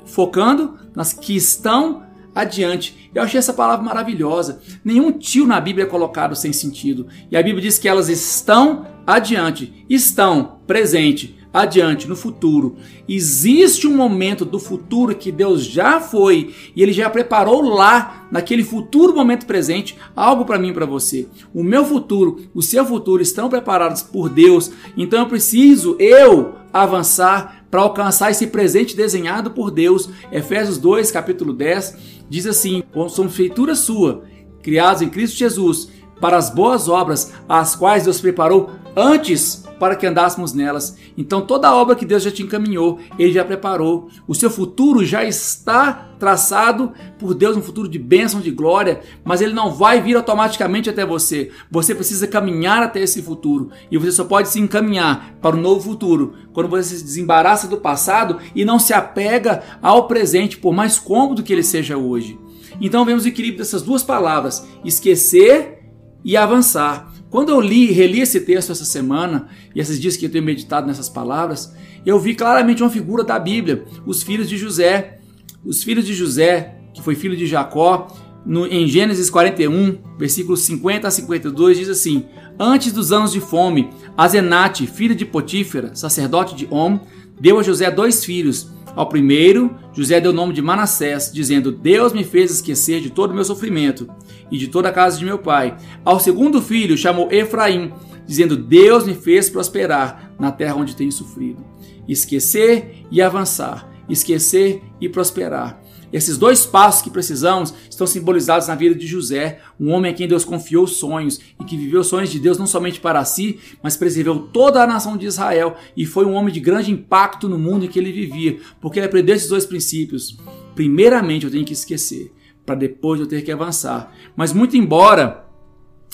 focando 0.05 0.79
nas 0.95 1.13
que 1.13 1.37
estão 1.37 2.03
adiante. 2.35 3.11
Eu 3.15 3.23
achei 3.23 3.39
essa 3.39 3.53
palavra 3.53 3.85
maravilhosa. 3.85 4.61
Nenhum 4.85 5.13
tio 5.13 5.47
na 5.47 5.61
Bíblia 5.61 5.85
é 5.85 5.89
colocado 5.89 6.37
sem 6.37 6.53
sentido. 6.53 7.07
E 7.31 7.37
a 7.37 7.43
Bíblia 7.43 7.63
diz 7.63 7.79
que 7.79 7.89
elas 7.89 8.09
estão 8.09 8.87
adiante, 9.07 9.85
estão 9.89 10.61
presente, 10.67 11.37
adiante, 11.53 12.09
no 12.09 12.15
futuro. 12.17 12.77
Existe 13.09 13.87
um 13.87 13.97
momento 13.97 14.45
do 14.45 14.59
futuro 14.59 15.15
que 15.15 15.33
Deus 15.33 15.65
já 15.65 16.01
foi 16.01 16.55
e 16.75 16.83
ele 16.83 16.93
já 16.93 17.11
preparou 17.11 17.63
lá, 17.63 18.29
naquele 18.31 18.63
futuro 18.63 19.15
momento 19.15 19.47
presente, 19.47 19.97
algo 20.15 20.45
para 20.45 20.59
mim 20.59 20.69
e 20.69 20.73
para 20.73 20.87
você. 20.87 21.27
O 21.53 21.63
meu 21.63 21.85
futuro, 21.85 22.41
o 22.55 22.63
seu 22.63 22.85
futuro 22.87 23.21
estão 23.21 23.49
preparados 23.49 24.03
por 24.03 24.29
Deus. 24.29 24.71
Então 24.97 25.21
eu 25.21 25.27
preciso 25.27 25.97
eu 25.99 26.55
avançar 26.73 27.67
para 27.71 27.81
alcançar 27.81 28.31
esse 28.31 28.47
presente 28.47 28.97
desenhado 28.97 29.51
por 29.51 29.71
Deus. 29.71 30.09
Efésios 30.31 30.79
2, 30.79 31.11
capítulo 31.11 31.53
10, 31.53 31.97
diz 32.29 32.47
assim: 32.47 32.83
"Somos 33.09 33.35
feitura 33.35 33.75
sua, 33.75 34.25
criados 34.63 35.03
em 35.03 35.09
Cristo 35.09 35.37
Jesus, 35.37 35.89
para 36.21 36.37
as 36.37 36.51
boas 36.51 36.89
obras, 36.89 37.33
as 37.49 37.75
quais 37.75 38.05
Deus 38.05 38.21
preparou 38.21 38.71
antes 38.95 39.65
para 39.81 39.97
que 39.97 40.07
andássemos 40.07 40.53
nelas. 40.53 40.97
Então 41.17 41.41
toda 41.41 41.67
a 41.67 41.75
obra 41.75 41.97
que 41.97 42.05
Deus 42.05 42.23
já 42.23 42.31
te 42.31 42.43
encaminhou, 42.43 42.99
Ele 43.19 43.33
já 43.33 43.43
preparou. 43.43 44.09
O 44.29 44.35
seu 44.35 44.51
futuro 44.51 45.03
já 45.05 45.25
está 45.25 46.11
traçado 46.19 46.93
por 47.19 47.33
Deus, 47.33 47.57
um 47.57 47.63
futuro 47.63 47.89
de 47.89 47.99
bênção, 47.99 48.41
de 48.41 48.51
glória, 48.51 49.01
mas 49.25 49.41
ele 49.41 49.55
não 49.55 49.73
vai 49.73 50.03
vir 50.03 50.17
automaticamente 50.17 50.91
até 50.91 51.05
você. 51.05 51.51
Você 51.71 51.95
precisa 51.95 52.27
caminhar 52.27 52.83
até 52.83 53.01
esse 53.01 53.23
futuro. 53.23 53.71
E 53.91 53.97
você 53.97 54.13
só 54.13 54.25
pode 54.25 54.51
se 54.51 54.61
encaminhar 54.61 55.39
para 55.41 55.57
o 55.57 55.61
novo 55.61 55.81
futuro 55.81 56.35
quando 56.53 56.69
você 56.69 56.97
se 56.97 57.03
desembaraça 57.03 57.67
do 57.67 57.79
passado 57.79 58.39
e 58.55 58.67
não 58.67 58.79
se 58.79 58.93
apega 58.93 59.63
ao 59.81 60.07
presente, 60.07 60.59
por 60.59 60.75
mais 60.75 60.99
cômodo 60.99 61.43
que 61.43 61.55
ele 61.55 61.63
seja 61.63 61.97
hoje. 61.97 62.39
Então 62.79 63.05
vemos 63.05 63.25
o 63.25 63.29
equilíbrio 63.29 63.59
dessas 63.59 63.83
duas 63.83 64.03
palavras: 64.03 64.67
esquecer 64.85 65.80
e 66.25 66.37
avançar. 66.37 67.13
Quando 67.31 67.51
eu 67.51 67.61
li, 67.61 67.93
reli 67.93 68.21
esse 68.21 68.41
texto 68.41 68.73
essa 68.73 68.85
semana, 68.85 69.49
e 69.75 69.81
esses 69.81 70.01
dias 70.01 70.17
que 70.17 70.27
eu 70.27 70.31
tenho 70.31 70.45
meditado 70.45 70.87
nessas 70.87 71.09
palavras, 71.09 71.73
eu 72.05 72.19
vi 72.19 72.35
claramente 72.35 72.83
uma 72.83 72.91
figura 72.91 73.23
da 73.23 73.39
Bíblia, 73.39 73.85
os 74.05 74.23
filhos 74.23 74.49
de 74.49 74.57
José. 74.57 75.19
Os 75.65 75.83
filhos 75.83 76.07
de 76.07 76.15
José, 76.15 76.77
que 76.95 77.03
foi 77.03 77.15
filho 77.15 77.37
de 77.37 77.47
Jacó, 77.47 78.09
no, 78.45 78.67
em 78.67 78.89
Gênesis 78.89 79.29
41, 79.29 79.99
versículos 80.19 80.61
50 80.63 81.07
a 81.07 81.11
52, 81.11 81.79
diz 81.79 81.89
assim: 81.89 82.25
Antes 82.59 82.93
dos 82.93 83.13
anos 83.13 83.33
de 83.33 83.41
fome, 83.41 83.91
Azenate, 84.17 84.87
filho 84.87 85.15
de 85.15 85.27
Potífera, 85.27 85.95
sacerdote 85.95 86.55
de 86.55 86.67
Om, 86.71 87.01
deu 87.39 87.59
a 87.59 87.63
José 87.63 87.91
dois 87.91 88.25
filhos. 88.25 88.71
Ao 88.95 89.09
primeiro, 89.09 89.75
José 89.93 90.21
deu 90.21 90.33
o 90.33 90.35
nome 90.35 90.53
de 90.53 90.63
Manassés, 90.63 91.31
dizendo: 91.33 91.71
Deus 91.71 92.13
me 92.13 92.25
fez 92.25 92.51
esquecer 92.51 93.01
de 93.01 93.11
todo 93.11 93.31
o 93.31 93.35
meu 93.35 93.45
sofrimento 93.45 94.09
e 94.51 94.59
de 94.59 94.69
toda 94.69 94.89
a 94.89 94.93
casa 94.93 95.19
de 95.19 95.25
meu 95.25 95.39
pai. 95.39 95.77
Ao 96.05 96.19
segundo 96.19 96.61
filho, 96.61 96.97
chamou 96.97 97.31
Efraim, 97.31 97.93
dizendo: 98.27 98.57
Deus 98.57 99.07
me 99.07 99.15
fez 99.15 99.49
prosperar 99.49 100.33
na 100.39 100.51
terra 100.51 100.75
onde 100.75 100.97
tenho 100.97 101.13
sofrido. 101.13 101.65
Esquecer 102.09 103.07
e 103.11 103.23
avançar, 103.23 103.89
esquecer 104.09 104.83
e 105.01 105.09
prosperar. 105.09 105.81
Esses 106.13 106.37
dois 106.37 106.67
passos 106.67 107.03
que 107.03 107.11
precisamos 107.11 107.73
estão 107.89 108.07
simbolizados 108.07 108.69
na 108.69 108.75
vida 108.75 108.95
de 108.95 109.07
José, 109.07 109.61
um 109.79 109.91
homem 109.91 110.13
a 110.13 110.15
quem 110.15 110.27
Deus 110.27 110.45
confiou 110.45 110.87
sonhos 110.87 111.41
e 111.61 111.65
que 111.65 111.77
viveu 111.77 112.03
sonhos 112.03 112.31
de 112.31 112.39
Deus 112.39 112.59
não 112.59 112.67
somente 112.67 113.01
para 113.01 113.25
si, 113.25 113.61
mas 113.83 113.97
preservou 113.97 114.49
toda 114.49 114.83
a 114.83 114.87
nação 114.87 115.17
de 115.17 115.27
Israel 115.27 115.77
e 115.97 116.05
foi 116.05 116.25
um 116.25 116.35
homem 116.35 116.53
de 116.53 116.61
grande 116.61 116.91
impacto 116.91 117.49
no 117.49 117.59
mundo 117.59 117.85
em 117.85 117.89
que 117.89 117.99
ele 117.99 118.13
vivia, 118.13 118.59
porque 118.81 118.99
ele 118.99 119.07
aprendeu 119.07 119.37
esses 119.37 119.49
dois 119.49 119.65
princípios. 119.65 120.37
Primeiramente, 120.75 121.45
eu 121.45 121.51
tenho 121.51 121.65
que 121.65 121.73
esquecer, 121.73 122.33
para 122.67 122.75
depois 122.75 123.21
eu 123.21 123.27
ter 123.27 123.43
que 123.43 123.53
avançar. 123.53 124.13
Mas 124.37 124.53
muito 124.53 124.77
embora 124.77 125.49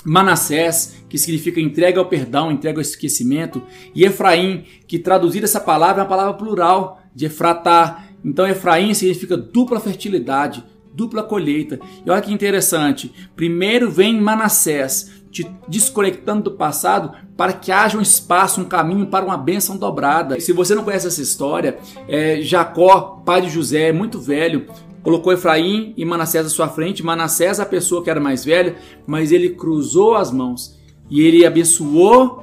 Manassés, 0.04 1.04
que 1.08 1.18
significa 1.18 1.60
entrega 1.60 1.98
ao 1.98 2.06
perdão, 2.06 2.52
entrega 2.52 2.78
ao 2.78 2.82
esquecimento, 2.82 3.62
e 3.94 4.04
Efraim, 4.04 4.64
que 4.86 4.98
traduzir 4.98 5.42
essa 5.42 5.58
palavra 5.58 6.02
é 6.02 6.04
uma 6.04 6.08
palavra 6.08 6.34
plural, 6.34 7.02
de 7.14 7.26
Efratá, 7.26 8.05
então 8.26 8.44
Efraim 8.44 8.92
significa 8.92 9.36
dupla 9.36 9.78
fertilidade, 9.78 10.64
dupla 10.92 11.22
colheita. 11.22 11.78
E 12.04 12.10
olha 12.10 12.20
que 12.20 12.34
interessante. 12.34 13.12
Primeiro 13.36 13.88
vem 13.88 14.20
Manassés, 14.20 15.12
te 15.30 15.48
desconectando 15.68 16.42
do 16.42 16.50
passado 16.50 17.12
para 17.36 17.52
que 17.52 17.70
haja 17.70 17.96
um 17.96 18.02
espaço, 18.02 18.60
um 18.60 18.64
caminho 18.64 19.06
para 19.06 19.24
uma 19.24 19.36
bênção 19.36 19.76
dobrada. 19.76 20.40
Se 20.40 20.52
você 20.52 20.74
não 20.74 20.82
conhece 20.82 21.06
essa 21.06 21.22
história, 21.22 21.78
é, 22.08 22.40
Jacó, 22.42 23.22
pai 23.24 23.42
de 23.42 23.50
José, 23.50 23.92
muito 23.92 24.18
velho, 24.18 24.66
colocou 25.04 25.32
Efraim 25.32 25.94
e 25.96 26.04
Manassés 26.04 26.46
à 26.46 26.48
sua 26.48 26.68
frente. 26.68 27.04
Manassés, 27.04 27.60
a 27.60 27.66
pessoa 27.66 28.02
que 28.02 28.10
era 28.10 28.18
mais 28.18 28.44
velha, 28.44 28.74
mas 29.06 29.30
ele 29.30 29.50
cruzou 29.50 30.16
as 30.16 30.32
mãos 30.32 30.76
e 31.08 31.20
ele 31.20 31.46
abençoou 31.46 32.42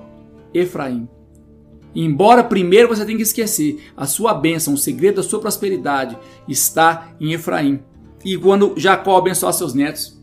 Efraim. 0.53 1.09
Embora 1.95 2.43
primeiro 2.43 2.87
você 2.87 3.05
tenha 3.05 3.17
que 3.17 3.23
esquecer, 3.23 3.91
a 3.95 4.05
sua 4.05 4.33
bênção, 4.33 4.73
o 4.73 4.77
segredo 4.77 5.17
da 5.17 5.23
sua 5.23 5.39
prosperidade 5.39 6.17
está 6.47 7.09
em 7.19 7.33
Efraim. 7.33 7.81
E 8.25 8.37
quando 8.37 8.73
Jacó 8.77 9.17
abençoar 9.17 9.53
seus 9.53 9.73
netos, 9.73 10.17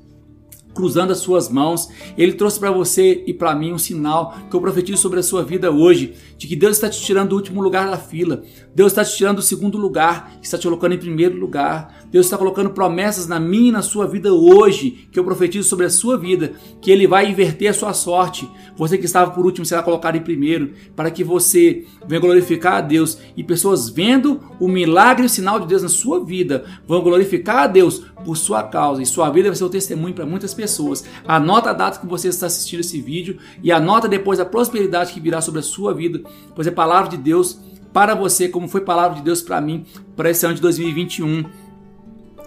cruzando 0.74 1.12
as 1.12 1.18
suas 1.18 1.48
mãos. 1.48 1.88
Ele 2.16 2.32
trouxe 2.32 2.58
para 2.58 2.70
você 2.70 3.22
e 3.26 3.34
para 3.34 3.54
mim 3.54 3.72
um 3.72 3.78
sinal 3.78 4.34
que 4.48 4.56
eu 4.56 4.60
profetizo 4.60 5.00
sobre 5.00 5.20
a 5.20 5.22
sua 5.22 5.42
vida 5.44 5.70
hoje, 5.70 6.14
de 6.40 6.46
que 6.46 6.56
Deus 6.56 6.76
está 6.76 6.88
te 6.88 6.98
tirando 6.98 7.28
do 7.28 7.36
último 7.36 7.60
lugar 7.60 7.90
da 7.90 7.98
fila. 7.98 8.42
Deus 8.74 8.92
está 8.92 9.04
te 9.04 9.14
tirando 9.14 9.36
do 9.36 9.42
segundo 9.42 9.76
lugar, 9.76 10.38
está 10.40 10.56
te 10.56 10.62
colocando 10.62 10.94
em 10.94 10.98
primeiro 10.98 11.36
lugar. 11.36 12.06
Deus 12.10 12.24
está 12.24 12.38
colocando 12.38 12.70
promessas 12.70 13.26
na 13.26 13.38
minha 13.38 13.68
e 13.68 13.72
na 13.72 13.82
sua 13.82 14.06
vida 14.06 14.32
hoje, 14.32 15.06
que 15.12 15.18
eu 15.18 15.24
profetizo 15.24 15.68
sobre 15.68 15.84
a 15.84 15.90
sua 15.90 16.16
vida, 16.16 16.52
que 16.80 16.90
Ele 16.90 17.06
vai 17.06 17.28
inverter 17.28 17.68
a 17.68 17.74
sua 17.74 17.92
sorte. 17.92 18.50
Você 18.74 18.96
que 18.96 19.04
estava 19.04 19.32
por 19.32 19.44
último 19.44 19.66
será 19.66 19.82
colocado 19.82 20.16
em 20.16 20.22
primeiro, 20.22 20.72
para 20.96 21.10
que 21.10 21.22
você 21.22 21.84
venha 22.08 22.22
glorificar 22.22 22.76
a 22.76 22.80
Deus 22.80 23.18
e 23.36 23.44
pessoas 23.44 23.90
vendo 23.90 24.40
o 24.58 24.66
milagre 24.66 25.24
e 25.24 25.26
o 25.26 25.28
sinal 25.28 25.60
de 25.60 25.66
Deus 25.66 25.82
na 25.82 25.90
sua 25.90 26.24
vida 26.24 26.64
vão 26.86 27.02
glorificar 27.02 27.64
a 27.64 27.66
Deus 27.66 28.02
por 28.24 28.36
sua 28.36 28.62
causa 28.62 29.02
e 29.02 29.06
sua 29.06 29.30
vida 29.30 29.48
vai 29.48 29.56
ser 29.56 29.64
o 29.64 29.68
testemunho 29.68 30.14
para 30.14 30.24
muitas 30.24 30.54
pessoas. 30.54 31.04
Anota 31.26 31.70
a 31.70 31.74
data 31.74 32.00
que 32.00 32.06
você 32.06 32.28
está 32.28 32.46
assistindo 32.46 32.80
esse 32.80 32.98
vídeo 33.00 33.36
e 33.62 33.70
anota 33.70 34.08
depois 34.08 34.40
a 34.40 34.44
prosperidade 34.44 35.12
que 35.12 35.20
virá 35.20 35.40
sobre 35.40 35.60
a 35.60 35.62
sua 35.62 35.92
vida, 35.92 36.22
pois 36.54 36.66
é 36.66 36.70
palavra 36.70 37.10
de 37.10 37.16
Deus 37.16 37.60
para 37.92 38.14
você, 38.14 38.48
como 38.48 38.68
foi 38.68 38.82
palavra 38.82 39.18
de 39.18 39.22
Deus 39.22 39.42
para 39.42 39.60
mim 39.60 39.84
para 40.16 40.30
esse 40.30 40.44
ano 40.46 40.54
de 40.54 40.60
2021. 40.60 41.44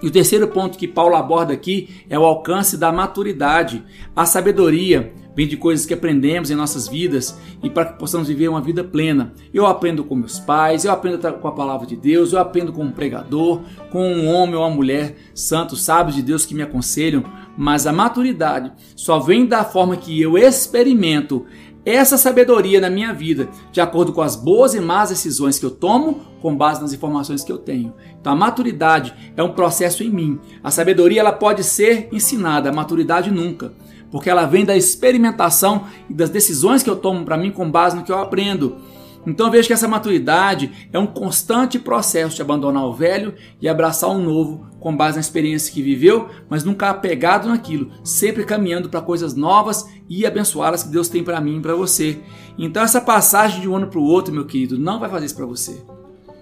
E 0.02 0.08
o 0.08 0.12
terceiro 0.12 0.48
ponto 0.50 0.78
que 0.78 0.88
Paulo 0.88 1.16
aborda 1.16 1.54
aqui 1.54 2.04
é 2.10 2.20
o 2.20 2.26
alcance 2.26 2.78
da 2.78 2.92
maturidade. 2.92 3.84
A 4.14 4.26
sabedoria 4.26 5.14
vem 5.36 5.48
de 5.48 5.58
coisas 5.58 5.86
que 5.86 5.94
aprendemos 5.94 6.52
em 6.52 6.56
nossas 6.56 6.88
vidas 6.88 7.40
e 7.64 7.70
para 7.70 7.86
que 7.86 8.00
possamos 8.00 8.28
viver 8.28 8.50
uma 8.50 8.62
vida 8.62 8.84
plena. 8.84 9.34
Eu 9.54 9.66
aprendo 9.66 10.04
com 10.04 10.14
meus 10.14 10.40
pais, 10.40 10.84
eu 10.84 10.92
aprendo 10.92 11.20
com 11.40 11.48
a 11.48 11.54
palavra 11.54 11.88
de 11.88 11.96
Deus, 11.96 12.34
eu 12.34 12.40
aprendo 12.40 12.74
com 12.74 12.84
um 12.84 12.92
pregador, 12.92 13.62
com 13.92 14.06
um 14.06 14.28
homem 14.28 14.56
ou 14.56 14.62
uma 14.62 14.76
mulher 14.76 15.16
santo, 15.34 15.76
sábios 15.76 16.16
de 16.16 16.22
Deus 16.22 16.46
que 16.46 16.54
me 16.54 16.62
aconselham, 16.62 17.24
mas 17.58 17.88
a 17.88 17.94
maturidade 17.94 18.72
só 18.96 19.20
vem 19.20 19.46
da 19.46 19.64
forma 19.64 19.96
que 19.96 20.22
eu 20.22 20.38
experimento 20.38 21.46
essa 21.86 22.18
sabedoria 22.18 22.80
na 22.80 22.90
minha 22.90 23.14
vida, 23.14 23.50
de 23.72 23.82
acordo 23.82 24.14
com 24.14 24.22
as 24.22 24.36
boas 24.36 24.74
e 24.74 24.80
más 24.80 25.10
decisões 25.10 25.60
que 25.60 25.66
eu 25.66 25.72
tomo, 25.72 26.22
com 26.42 26.56
base 26.56 26.82
nas 26.82 26.94
informações 26.94 27.44
que 27.44 27.52
eu 27.52 27.58
tenho. 27.58 27.94
Então 28.20 28.32
a 28.32 28.36
maturidade 28.36 29.14
é 29.36 29.44
um 29.44 29.52
processo 29.52 30.04
em 30.04 30.10
mim. 30.10 30.40
A 30.64 30.72
sabedoria 30.72 31.20
ela 31.20 31.34
pode 31.34 31.64
ser 31.64 32.08
ensinada, 32.12 32.70
a 32.70 32.74
maturidade 32.74 33.32
nunca, 33.32 33.74
porque 34.10 34.30
ela 34.30 34.46
vem 34.46 34.64
da 34.64 34.78
experimentação 34.78 35.86
e 36.10 36.14
das 36.14 36.30
decisões 36.30 36.84
que 36.84 36.90
eu 36.90 36.96
tomo 36.96 37.26
para 37.26 37.38
mim 37.38 37.52
com 37.52 37.70
base 37.70 37.98
no 37.98 38.04
que 38.04 38.12
eu 38.12 38.20
aprendo. 38.20 38.78
Então 39.26 39.48
eu 39.48 39.52
vejo 39.52 39.68
que 39.68 39.74
essa 39.74 39.88
maturidade 39.88 40.90
é 40.92 41.00
um 41.00 41.08
constante 41.08 41.80
processo 41.80 42.36
de 42.36 42.42
abandonar 42.42 42.86
o 42.86 42.94
velho 42.94 43.34
e 43.62 43.70
abraçar 43.70 44.10
o 44.10 44.20
novo 44.20 44.68
com 44.80 44.96
base 44.96 45.16
na 45.16 45.22
experiência 45.22 45.74
que 45.74 45.82
viveu, 45.82 46.30
mas 46.50 46.64
nunca 46.64 46.90
apegado 46.90 47.48
naquilo, 47.48 47.90
sempre 48.04 48.44
caminhando 48.44 48.90
para 48.90 49.02
coisas 49.02 49.34
novas 49.34 49.88
e 50.10 50.26
abençoadas 50.26 50.84
que 50.84 50.90
Deus 50.90 51.08
tem 51.08 51.24
para 51.24 51.40
mim 51.40 51.58
e 51.58 51.62
para 51.62 51.74
você. 51.74 52.20
Então 52.58 52.84
essa 52.84 53.00
passagem 53.00 53.62
de 53.62 53.70
um 53.70 53.76
ano 53.78 53.88
para 53.88 54.00
o 54.00 54.04
outro, 54.04 54.34
meu 54.34 54.46
querido, 54.46 54.78
não 54.78 55.00
vai 55.00 55.10
fazer 55.10 55.28
isso 55.28 55.36
para 55.36 55.46
você. 55.46 55.82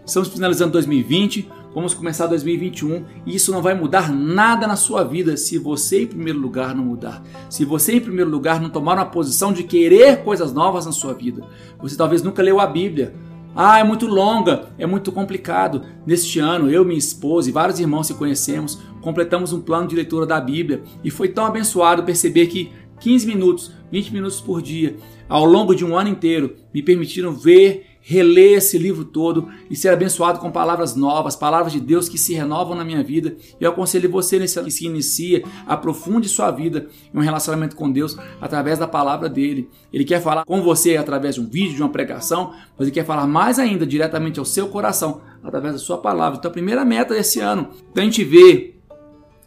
Estamos 0.03 0.29
finalizando 0.29 0.71
2020, 0.73 1.47
vamos 1.73 1.93
começar 1.93 2.27
2021 2.27 3.05
e 3.25 3.35
isso 3.35 3.51
não 3.51 3.61
vai 3.61 3.73
mudar 3.73 4.11
nada 4.11 4.67
na 4.67 4.75
sua 4.75 5.03
vida 5.03 5.37
se 5.37 5.57
você, 5.57 6.03
em 6.03 6.07
primeiro 6.07 6.39
lugar, 6.39 6.75
não 6.75 6.83
mudar. 6.83 7.23
Se 7.49 7.65
você, 7.65 7.95
em 7.95 8.01
primeiro 8.01 8.29
lugar, 8.29 8.61
não 8.61 8.69
tomar 8.69 8.95
uma 8.95 9.05
posição 9.05 9.53
de 9.53 9.63
querer 9.63 10.23
coisas 10.23 10.53
novas 10.53 10.85
na 10.85 10.91
sua 10.91 11.13
vida. 11.13 11.43
Você 11.79 11.95
talvez 11.95 12.21
nunca 12.21 12.41
leu 12.41 12.59
a 12.59 12.67
Bíblia. 12.67 13.13
Ah, 13.55 13.79
é 13.79 13.83
muito 13.83 14.07
longa, 14.07 14.69
é 14.77 14.85
muito 14.85 15.11
complicado. 15.11 15.83
Neste 16.05 16.39
ano, 16.39 16.69
eu, 16.69 16.85
minha 16.85 16.97
esposa 16.97 17.49
e 17.49 17.51
vários 17.51 17.79
irmãos 17.79 18.07
que 18.07 18.13
conhecemos, 18.13 18.79
completamos 19.01 19.51
um 19.51 19.59
plano 19.59 19.87
de 19.87 19.95
leitura 19.95 20.25
da 20.25 20.39
Bíblia 20.39 20.83
e 21.03 21.11
foi 21.11 21.27
tão 21.27 21.45
abençoado 21.45 22.03
perceber 22.03 22.47
que 22.47 22.71
15 23.01 23.27
minutos, 23.27 23.71
20 23.91 24.13
minutos 24.13 24.39
por 24.39 24.61
dia, 24.61 24.95
ao 25.27 25.43
longo 25.43 25.75
de 25.75 25.83
um 25.83 25.97
ano 25.97 26.09
inteiro, 26.09 26.55
me 26.73 26.81
permitiram 26.81 27.33
ver 27.33 27.90
reler 28.01 28.57
esse 28.57 28.77
livro 28.77 29.05
todo 29.05 29.47
e 29.69 29.75
ser 29.75 29.89
abençoado 29.89 30.39
com 30.39 30.51
palavras 30.51 30.95
novas, 30.95 31.35
palavras 31.35 31.71
de 31.71 31.79
Deus 31.79 32.09
que 32.09 32.17
se 32.17 32.33
renovam 32.33 32.75
na 32.75 32.83
minha 32.83 33.03
vida. 33.03 33.35
Eu 33.59 33.69
aconselho 33.69 34.09
você 34.09 34.39
nesse 34.39 34.61
que 34.61 34.71
se 34.71 34.85
inicia, 34.85 35.43
aprofunde 35.65 36.27
sua 36.27 36.51
vida 36.51 36.87
em 37.13 37.17
um 37.17 37.21
relacionamento 37.21 37.75
com 37.75 37.91
Deus 37.91 38.17
através 38.41 38.79
da 38.79 38.87
palavra 38.87 39.29
dele. 39.29 39.69
Ele 39.93 40.03
quer 40.03 40.21
falar 40.21 40.43
com 40.43 40.61
você 40.61 40.97
através 40.97 41.35
de 41.35 41.41
um 41.41 41.47
vídeo, 41.47 41.75
de 41.75 41.81
uma 41.81 41.89
pregação, 41.89 42.53
mas 42.77 42.87
ele 42.87 42.91
quer 42.91 43.05
falar 43.05 43.27
mais 43.27 43.59
ainda 43.59 43.85
diretamente 43.85 44.39
ao 44.39 44.45
seu 44.45 44.67
coração 44.67 45.21
através 45.43 45.73
da 45.73 45.79
sua 45.79 45.97
palavra. 45.97 46.37
Então 46.37 46.49
a 46.49 46.53
primeira 46.53 46.83
meta 46.83 47.13
desse 47.13 47.39
ano, 47.39 47.69
a 47.95 48.01
gente 48.01 48.23
vê 48.23 48.75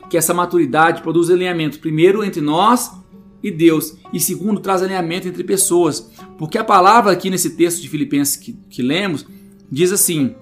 que 0.08 0.16
essa 0.16 0.34
maturidade 0.34 1.02
produz 1.02 1.30
alinhamento 1.30 1.80
primeiro 1.80 2.22
entre 2.22 2.40
nós 2.40 2.90
e 3.42 3.50
Deus. 3.50 3.96
E 4.12 4.18
segundo, 4.18 4.60
traz 4.60 4.82
alinhamento 4.82 5.28
entre 5.28 5.44
pessoas. 5.44 6.10
Porque 6.38 6.58
a 6.58 6.64
palavra 6.64 7.12
aqui 7.12 7.30
nesse 7.30 7.50
texto 7.50 7.80
de 7.80 7.88
Filipenses 7.88 8.36
que, 8.36 8.52
que 8.68 8.82
lemos 8.82 9.26
diz 9.70 9.92
assim: 9.92 10.34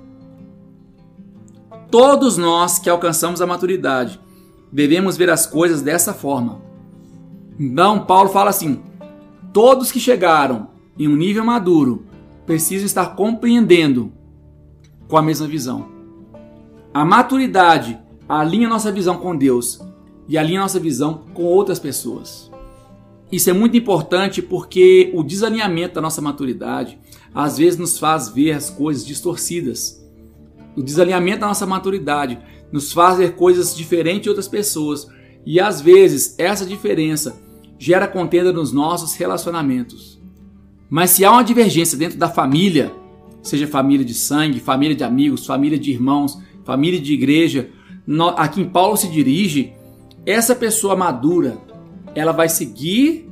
Todos 1.90 2.38
nós 2.38 2.78
que 2.78 2.88
alcançamos 2.88 3.42
a 3.42 3.46
maturidade 3.46 4.18
devemos 4.72 5.16
ver 5.16 5.28
as 5.28 5.46
coisas 5.46 5.82
dessa 5.82 6.14
forma. 6.14 6.62
Então, 7.58 8.06
Paulo 8.06 8.30
fala 8.30 8.50
assim: 8.50 8.82
todos 9.52 9.92
que 9.92 10.00
chegaram 10.00 10.68
em 10.99 11.08
um 11.08 11.16
nível 11.16 11.44
maduro 11.44 12.06
precisam 12.46 12.87
estar 12.87 13.14
compreendendo 13.14 14.12
com 15.08 15.16
a 15.16 15.22
mesma 15.22 15.46
visão. 15.46 15.88
A 16.94 17.04
maturidade 17.04 17.99
alinha 18.28 18.68
nossa 18.68 18.90
visão 18.90 19.16
com 19.16 19.37
Deus 19.37 19.80
e 20.28 20.38
alinha 20.38 20.61
nossa 20.61 20.80
visão 20.80 21.25
com 21.34 21.44
outras 21.44 21.78
pessoas. 21.78 22.51
Isso 23.32 23.48
é 23.48 23.52
muito 23.54 23.74
importante 23.78 24.42
porque 24.42 25.10
o 25.14 25.22
desalinhamento 25.22 25.94
da 25.94 26.02
nossa 26.02 26.20
maturidade 26.20 26.98
às 27.34 27.56
vezes 27.56 27.78
nos 27.78 27.98
faz 27.98 28.28
ver 28.28 28.52
as 28.52 28.68
coisas 28.68 29.06
distorcidas. 29.06 30.06
O 30.76 30.82
desalinhamento 30.82 31.40
da 31.40 31.46
nossa 31.46 31.66
maturidade 31.66 32.38
nos 32.70 32.92
faz 32.92 33.16
ver 33.16 33.34
coisas 33.34 33.74
diferentes 33.74 34.24
de 34.24 34.28
outras 34.28 34.48
pessoas 34.48 35.08
e 35.46 35.58
às 35.58 35.80
vezes 35.80 36.34
essa 36.38 36.66
diferença 36.66 37.40
gera 37.78 38.06
contenda 38.06 38.52
nos 38.52 38.70
nossos 38.70 39.14
relacionamentos. 39.14 40.20
Mas 40.90 41.10
se 41.10 41.24
há 41.24 41.32
uma 41.32 41.42
divergência 41.42 41.96
dentro 41.96 42.18
da 42.18 42.28
família, 42.28 42.92
seja 43.42 43.66
família 43.66 44.04
de 44.04 44.12
sangue, 44.12 44.60
família 44.60 44.94
de 44.94 45.04
amigos, 45.04 45.46
família 45.46 45.78
de 45.78 45.90
irmãos, 45.90 46.38
família 46.64 47.00
de 47.00 47.14
igreja, 47.14 47.70
a 48.36 48.46
quem 48.46 48.68
Paulo 48.68 48.96
se 48.96 49.08
dirige, 49.08 49.72
essa 50.26 50.54
pessoa 50.54 50.94
madura, 50.94 51.56
ela 52.14 52.33
vai 52.33 52.49
seguir 52.49 53.28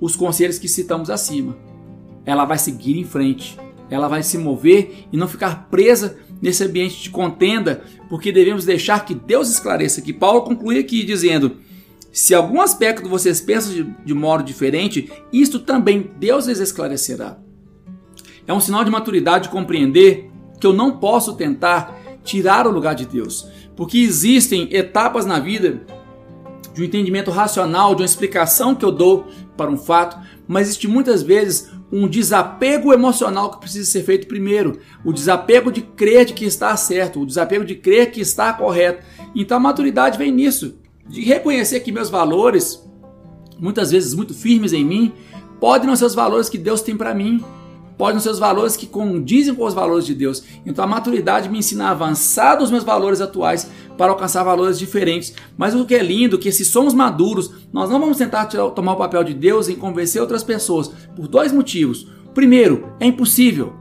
os 0.00 0.16
conselhos 0.16 0.58
que 0.58 0.68
citamos 0.68 1.10
acima. 1.10 1.56
Ela 2.24 2.44
vai 2.44 2.58
seguir 2.58 2.98
em 2.98 3.04
frente, 3.04 3.58
ela 3.90 4.08
vai 4.08 4.22
se 4.22 4.38
mover 4.38 5.06
e 5.12 5.16
não 5.16 5.28
ficar 5.28 5.68
presa 5.68 6.16
nesse 6.40 6.64
ambiente 6.64 7.02
de 7.02 7.10
contenda, 7.10 7.84
porque 8.08 8.32
devemos 8.32 8.64
deixar 8.64 9.04
que 9.04 9.14
Deus 9.14 9.50
esclareça. 9.50 10.02
Que 10.02 10.12
Paulo 10.12 10.42
conclui 10.42 10.78
aqui 10.78 11.04
dizendo: 11.04 11.56
se 12.12 12.34
algum 12.34 12.60
aspecto 12.60 13.08
vocês 13.08 13.40
pensam 13.40 13.72
de, 13.72 13.84
de 14.04 14.14
modo 14.14 14.42
diferente, 14.42 15.10
isto 15.32 15.58
também 15.58 16.10
Deus 16.18 16.46
lhes 16.46 16.58
esclarecerá. 16.58 17.38
É 18.46 18.52
um 18.52 18.60
sinal 18.60 18.84
de 18.84 18.90
maturidade 18.90 19.48
compreender 19.48 20.30
que 20.60 20.66
eu 20.66 20.72
não 20.72 20.98
posso 20.98 21.34
tentar 21.34 21.98
tirar 22.24 22.66
o 22.66 22.70
lugar 22.70 22.94
de 22.94 23.06
Deus, 23.06 23.48
porque 23.76 23.98
existem 23.98 24.68
etapas 24.72 25.24
na 25.24 25.40
vida 25.40 25.84
de 26.72 26.82
um 26.82 26.84
entendimento 26.84 27.30
racional, 27.30 27.94
de 27.94 28.02
uma 28.02 28.06
explicação 28.06 28.74
que 28.74 28.84
eu 28.84 28.92
dou 28.92 29.26
para 29.56 29.70
um 29.70 29.76
fato, 29.76 30.18
mas 30.48 30.68
existe 30.68 30.88
muitas 30.88 31.22
vezes 31.22 31.70
um 31.90 32.08
desapego 32.08 32.92
emocional 32.92 33.50
que 33.50 33.60
precisa 33.60 33.90
ser 33.90 34.02
feito 34.02 34.26
primeiro. 34.26 34.78
O 35.04 35.12
desapego 35.12 35.70
de 35.70 35.82
crer 35.82 36.24
de 36.24 36.32
que 36.32 36.44
está 36.44 36.74
certo, 36.76 37.20
o 37.20 37.26
desapego 37.26 37.64
de 37.64 37.74
crer 37.74 38.10
que 38.10 38.20
está 38.20 38.52
correto. 38.52 39.04
Então 39.34 39.58
a 39.58 39.60
maturidade 39.60 40.16
vem 40.16 40.32
nisso, 40.32 40.78
de 41.06 41.20
reconhecer 41.20 41.80
que 41.80 41.92
meus 41.92 42.08
valores, 42.08 42.82
muitas 43.58 43.90
vezes 43.90 44.14
muito 44.14 44.32
firmes 44.32 44.72
em 44.72 44.84
mim, 44.84 45.12
podem 45.60 45.86
não 45.86 45.96
ser 45.96 46.06
os 46.06 46.14
valores 46.14 46.48
que 46.48 46.58
Deus 46.58 46.80
tem 46.80 46.96
para 46.96 47.14
mim 47.14 47.44
pode 48.02 48.20
ser 48.20 48.30
os 48.30 48.40
valores 48.40 48.76
que 48.76 48.84
condizem 48.84 49.54
com 49.54 49.64
os 49.64 49.74
valores 49.74 50.04
de 50.04 50.12
Deus. 50.12 50.42
Então 50.66 50.84
a 50.84 50.88
maturidade 50.88 51.48
me 51.48 51.58
ensina 51.58 51.86
a 51.86 51.90
avançar 51.90 52.56
dos 52.56 52.68
meus 52.68 52.82
valores 52.82 53.20
atuais 53.20 53.70
para 53.96 54.10
alcançar 54.10 54.42
valores 54.42 54.76
diferentes. 54.76 55.32
Mas 55.56 55.72
o 55.72 55.86
que 55.86 55.94
é 55.94 56.02
lindo 56.02 56.34
é 56.34 56.38
que 56.40 56.50
se 56.50 56.64
somos 56.64 56.94
maduros, 56.94 57.52
nós 57.72 57.88
não 57.88 58.00
vamos 58.00 58.18
tentar 58.18 58.46
tomar 58.46 58.94
o 58.94 58.96
papel 58.96 59.22
de 59.22 59.32
Deus 59.32 59.68
em 59.68 59.76
convencer 59.76 60.20
outras 60.20 60.42
pessoas 60.42 60.90
por 61.14 61.28
dois 61.28 61.52
motivos. 61.52 62.08
Primeiro, 62.34 62.92
é 62.98 63.06
impossível. 63.06 63.72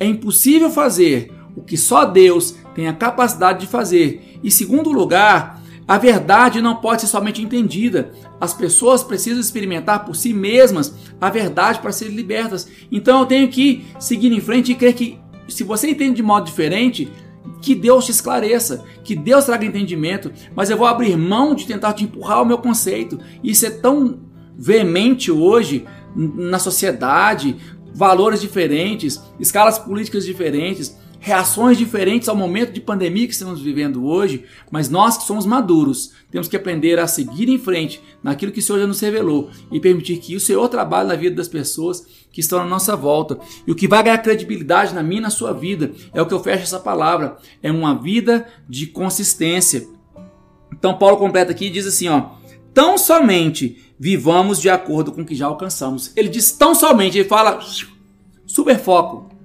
É 0.00 0.04
impossível 0.04 0.70
fazer 0.70 1.32
o 1.54 1.62
que 1.62 1.76
só 1.76 2.04
Deus 2.04 2.56
tem 2.74 2.88
a 2.88 2.92
capacidade 2.92 3.60
de 3.60 3.68
fazer. 3.68 4.40
E 4.42 4.50
segundo 4.50 4.90
lugar, 4.90 5.57
a 5.88 5.96
verdade 5.96 6.60
não 6.60 6.76
pode 6.76 7.00
ser 7.00 7.06
somente 7.06 7.40
entendida. 7.40 8.12
As 8.38 8.52
pessoas 8.52 9.02
precisam 9.02 9.40
experimentar 9.40 10.04
por 10.04 10.14
si 10.14 10.34
mesmas 10.34 10.94
a 11.18 11.30
verdade 11.30 11.78
para 11.80 11.92
serem 11.92 12.14
libertas. 12.14 12.68
Então 12.92 13.20
eu 13.20 13.26
tenho 13.26 13.48
que 13.48 13.86
seguir 13.98 14.30
em 14.30 14.40
frente 14.40 14.70
e 14.70 14.74
crer 14.74 14.92
que 14.92 15.18
se 15.48 15.64
você 15.64 15.88
entende 15.88 16.16
de 16.16 16.22
modo 16.22 16.44
diferente, 16.44 17.10
que 17.62 17.74
Deus 17.74 18.04
te 18.04 18.10
esclareça, 18.10 18.84
que 19.02 19.16
Deus 19.16 19.46
traga 19.46 19.64
entendimento, 19.64 20.30
mas 20.54 20.68
eu 20.68 20.76
vou 20.76 20.86
abrir 20.86 21.16
mão 21.16 21.54
de 21.54 21.66
tentar 21.66 21.94
te 21.94 22.04
empurrar 22.04 22.42
o 22.42 22.46
meu 22.46 22.58
conceito. 22.58 23.18
Isso 23.42 23.64
é 23.64 23.70
tão 23.70 24.20
veemente 24.58 25.32
hoje 25.32 25.86
na 26.14 26.58
sociedade, 26.58 27.56
valores 27.94 28.42
diferentes, 28.42 29.18
escalas 29.40 29.78
políticas 29.78 30.26
diferentes 30.26 30.94
reações 31.28 31.76
diferentes 31.76 32.26
ao 32.26 32.34
momento 32.34 32.72
de 32.72 32.80
pandemia 32.80 33.26
que 33.26 33.34
estamos 33.34 33.60
vivendo 33.60 34.06
hoje, 34.06 34.46
mas 34.70 34.88
nós 34.88 35.18
que 35.18 35.24
somos 35.24 35.44
maduros, 35.44 36.12
temos 36.30 36.48
que 36.48 36.56
aprender 36.56 36.98
a 36.98 37.06
seguir 37.06 37.50
em 37.50 37.58
frente 37.58 38.02
naquilo 38.22 38.50
que 38.50 38.60
o 38.60 38.62
Senhor 38.62 38.80
já 38.80 38.86
nos 38.86 38.98
revelou 38.98 39.50
e 39.70 39.78
permitir 39.78 40.16
que 40.16 40.34
o 40.34 40.40
Senhor 40.40 40.66
trabalhe 40.70 41.08
na 41.08 41.14
vida 41.14 41.36
das 41.36 41.46
pessoas 41.46 42.06
que 42.32 42.40
estão 42.40 42.60
na 42.60 42.64
nossa 42.64 42.96
volta. 42.96 43.38
E 43.66 43.70
o 43.70 43.74
que 43.74 43.86
vai 43.86 44.02
ganhar 44.02 44.16
credibilidade 44.18 44.94
na 44.94 45.02
minha 45.02 45.20
e 45.20 45.22
na 45.22 45.28
sua 45.28 45.52
vida 45.52 45.92
é 46.14 46.22
o 46.22 46.26
que 46.26 46.32
eu 46.32 46.42
fecho 46.42 46.62
essa 46.62 46.80
palavra, 46.80 47.36
é 47.62 47.70
uma 47.70 47.94
vida 47.94 48.48
de 48.66 48.86
consistência. 48.86 49.86
Então 50.72 50.96
Paulo 50.96 51.18
completa 51.18 51.52
aqui 51.52 51.66
e 51.66 51.70
diz 51.70 51.86
assim, 51.86 52.08
ó: 52.08 52.30
"Tão 52.72 52.96
somente 52.96 53.84
vivamos 54.00 54.62
de 54.62 54.70
acordo 54.70 55.12
com 55.12 55.20
o 55.20 55.26
que 55.26 55.34
já 55.34 55.46
alcançamos". 55.46 56.10
Ele 56.16 56.30
diz 56.30 56.52
tão 56.52 56.74
somente, 56.74 57.18
ele 57.18 57.28
fala 57.28 57.60
super 58.46 58.78
foco 58.78 59.37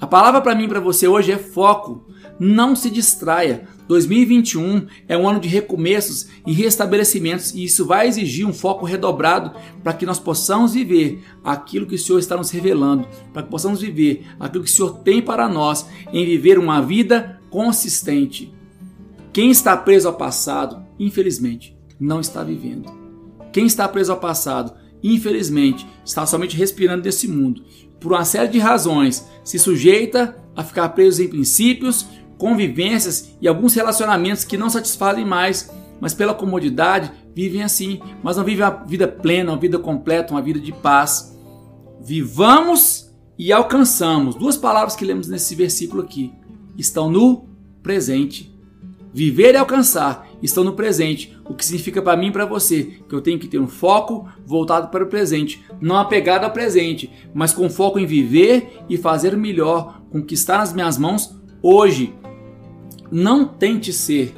a 0.00 0.06
palavra 0.06 0.40
para 0.40 0.54
mim 0.54 0.64
e 0.64 0.68
para 0.68 0.78
você 0.78 1.08
hoje 1.08 1.32
é 1.32 1.38
foco. 1.38 2.04
Não 2.38 2.76
se 2.76 2.88
distraia. 2.88 3.66
2021 3.88 4.86
é 5.08 5.16
um 5.16 5.28
ano 5.28 5.40
de 5.40 5.48
recomeços 5.48 6.28
e 6.46 6.52
restabelecimentos 6.52 7.52
e 7.54 7.64
isso 7.64 7.84
vai 7.86 8.06
exigir 8.06 8.46
um 8.46 8.52
foco 8.52 8.84
redobrado 8.84 9.52
para 9.82 9.94
que 9.94 10.06
nós 10.06 10.20
possamos 10.20 10.74
viver 10.74 11.24
aquilo 11.42 11.86
que 11.86 11.94
o 11.94 11.98
Senhor 11.98 12.18
está 12.18 12.36
nos 12.36 12.50
revelando, 12.50 13.08
para 13.32 13.42
que 13.42 13.48
possamos 13.48 13.80
viver 13.80 14.26
aquilo 14.38 14.62
que 14.62 14.70
o 14.70 14.72
Senhor 14.72 14.98
tem 14.98 15.22
para 15.22 15.48
nós 15.48 15.88
em 16.12 16.24
viver 16.24 16.58
uma 16.58 16.82
vida 16.82 17.40
consistente. 17.50 18.54
Quem 19.32 19.50
está 19.50 19.76
preso 19.76 20.06
ao 20.06 20.14
passado, 20.14 20.84
infelizmente, 20.98 21.76
não 21.98 22.20
está 22.20 22.44
vivendo. 22.44 22.92
Quem 23.52 23.66
está 23.66 23.88
preso 23.88 24.12
ao 24.12 24.20
passado, 24.20 24.74
infelizmente, 25.02 25.86
está 26.04 26.26
somente 26.26 26.56
respirando 26.56 27.02
desse 27.02 27.26
mundo 27.26 27.64
por 28.00 28.12
uma 28.12 28.24
série 28.24 28.48
de 28.48 28.58
razões, 28.58 29.26
se 29.44 29.58
sujeita 29.58 30.36
a 30.54 30.62
ficar 30.62 30.88
preso 30.90 31.22
em 31.22 31.28
princípios, 31.28 32.06
convivências 32.36 33.36
e 33.40 33.48
alguns 33.48 33.74
relacionamentos 33.74 34.44
que 34.44 34.56
não 34.56 34.70
satisfazem 34.70 35.24
mais, 35.24 35.70
mas 36.00 36.14
pela 36.14 36.34
comodidade 36.34 37.10
vivem 37.34 37.62
assim, 37.62 38.00
mas 38.22 38.36
não 38.36 38.44
vivem 38.44 38.64
a 38.64 38.70
vida 38.70 39.08
plena, 39.08 39.52
uma 39.52 39.58
vida 39.58 39.78
completa, 39.78 40.32
uma 40.32 40.42
vida 40.42 40.60
de 40.60 40.72
paz. 40.72 41.36
Vivamos 42.00 43.12
e 43.38 43.52
alcançamos. 43.52 44.34
Duas 44.34 44.56
palavras 44.56 44.96
que 44.96 45.04
lemos 45.04 45.28
nesse 45.28 45.54
versículo 45.54 46.02
aqui 46.02 46.32
estão 46.76 47.10
no 47.10 47.48
presente. 47.82 48.56
Viver 49.12 49.54
e 49.54 49.56
alcançar 49.56 50.28
estão 50.42 50.62
no 50.62 50.74
presente, 50.74 51.37
o 51.48 51.54
que 51.54 51.64
significa 51.64 52.02
para 52.02 52.16
mim 52.16 52.28
e 52.28 52.32
para 52.32 52.44
você 52.44 53.00
que 53.08 53.14
eu 53.14 53.20
tenho 53.20 53.38
que 53.38 53.48
ter 53.48 53.58
um 53.58 53.66
foco 53.66 54.28
voltado 54.44 54.88
para 54.88 55.04
o 55.04 55.08
presente, 55.08 55.64
não 55.80 55.96
apegado 55.96 56.44
ao 56.44 56.52
presente, 56.52 57.10
mas 57.32 57.52
com 57.52 57.70
foco 57.70 57.98
em 57.98 58.06
viver 58.06 58.80
e 58.88 58.96
fazer 58.96 59.36
melhor 59.36 60.02
com 60.10 60.18
o 60.18 60.24
que 60.24 60.34
está 60.34 60.58
nas 60.58 60.72
minhas 60.72 60.98
mãos 60.98 61.34
hoje. 61.62 62.14
Não 63.10 63.46
tente 63.46 63.92
ser 63.92 64.34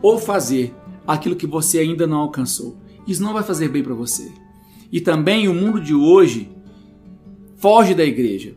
ou 0.00 0.18
fazer 0.18 0.74
aquilo 1.06 1.36
que 1.36 1.46
você 1.46 1.78
ainda 1.78 2.06
não 2.06 2.18
alcançou. 2.18 2.78
Isso 3.06 3.22
não 3.22 3.34
vai 3.34 3.42
fazer 3.42 3.68
bem 3.68 3.82
para 3.82 3.94
você. 3.94 4.32
E 4.90 5.00
também 5.00 5.48
o 5.48 5.54
mundo 5.54 5.80
de 5.80 5.94
hoje 5.94 6.50
foge 7.56 7.94
da 7.94 8.04
igreja. 8.04 8.54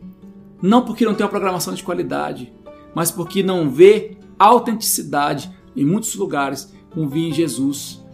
Não 0.62 0.84
porque 0.84 1.04
não 1.04 1.14
tem 1.14 1.24
uma 1.24 1.30
programação 1.30 1.74
de 1.74 1.82
qualidade, 1.82 2.52
mas 2.94 3.10
porque 3.10 3.42
não 3.42 3.70
vê 3.70 4.16
autenticidade 4.38 5.50
em 5.76 5.84
muitos 5.84 6.14
lugares 6.14 6.72
convia 6.90 7.28
em 7.28 7.32
Jesus. 7.32 8.04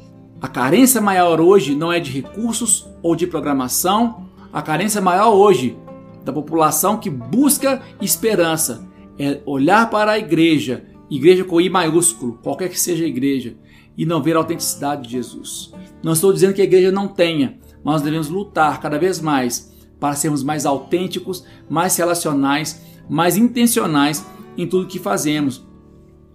A 0.41 0.49
carência 0.49 1.01
maior 1.01 1.41
hoje 1.41 1.75
não 1.75 1.93
é 1.93 1.99
de 1.99 2.11
recursos 2.11 2.87
ou 3.03 3.17
de 3.17 3.27
programação, 3.27 4.29
a 4.53 4.61
carência 4.63 5.01
maior 5.01 5.35
hoje 5.35 5.77
da 6.25 6.33
população 6.33 6.99
que 6.99 7.11
busca 7.11 7.83
esperança 8.01 8.89
é 9.19 9.41
olhar 9.47 9.91
para 9.91 10.13
a 10.13 10.19
igreja, 10.19 10.85
igreja 11.11 11.45
com 11.45 11.61
I 11.61 11.69
maiúsculo, 11.69 12.39
qualquer 12.43 12.69
que 12.69 12.81
seja 12.81 13.05
a 13.05 13.09
igreja, 13.09 13.57
e 13.97 14.05
não 14.05 14.23
ver 14.23 14.37
a 14.37 14.39
autenticidade 14.39 15.03
de 15.03 15.11
Jesus. 15.11 15.73
Não 16.03 16.13
estou 16.13 16.33
dizendo 16.33 16.55
que 16.55 16.61
a 16.61 16.65
igreja 16.65 16.91
não 16.91 17.09
tenha, 17.09 17.59
mas 17.83 17.95
nós 17.95 18.03
devemos 18.03 18.29
lutar 18.29 18.81
cada 18.81 18.99
vez 18.99 19.21
mais 19.21 19.73
para 20.01 20.15
sermos 20.15 20.43
mais 20.43 20.67
autênticos, 20.67 21.45
mais 21.69 21.97
relacionais, 21.97 22.85
mais 23.09 23.37
intencionais 23.37 24.27
em 24.57 24.67
tudo 24.67 24.89
que 24.89 24.99
fazemos. 24.99 25.65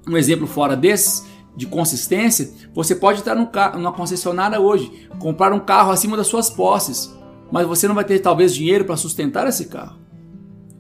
Um 0.08 0.18
exemplo 0.18 0.48
fora 0.48 0.76
desses 0.76 1.28
de 1.56 1.66
consistência, 1.66 2.52
você 2.74 2.96
pode 2.96 3.20
estar 3.20 3.36
numa 3.36 3.92
concessionária 3.92 4.60
hoje, 4.60 5.10
comprar 5.20 5.52
um 5.52 5.60
carro 5.60 5.92
acima 5.92 6.16
das 6.16 6.28
suas 6.28 6.50
posses, 6.50 7.14
mas 7.52 7.68
você 7.68 7.88
não 7.88 7.96
vai 7.96 8.06
ter 8.06 8.20
talvez 8.20 8.54
dinheiro 8.54 8.86
para 8.86 8.96
sustentar 8.96 9.48
esse 9.48 9.66
carro, 9.66 10.00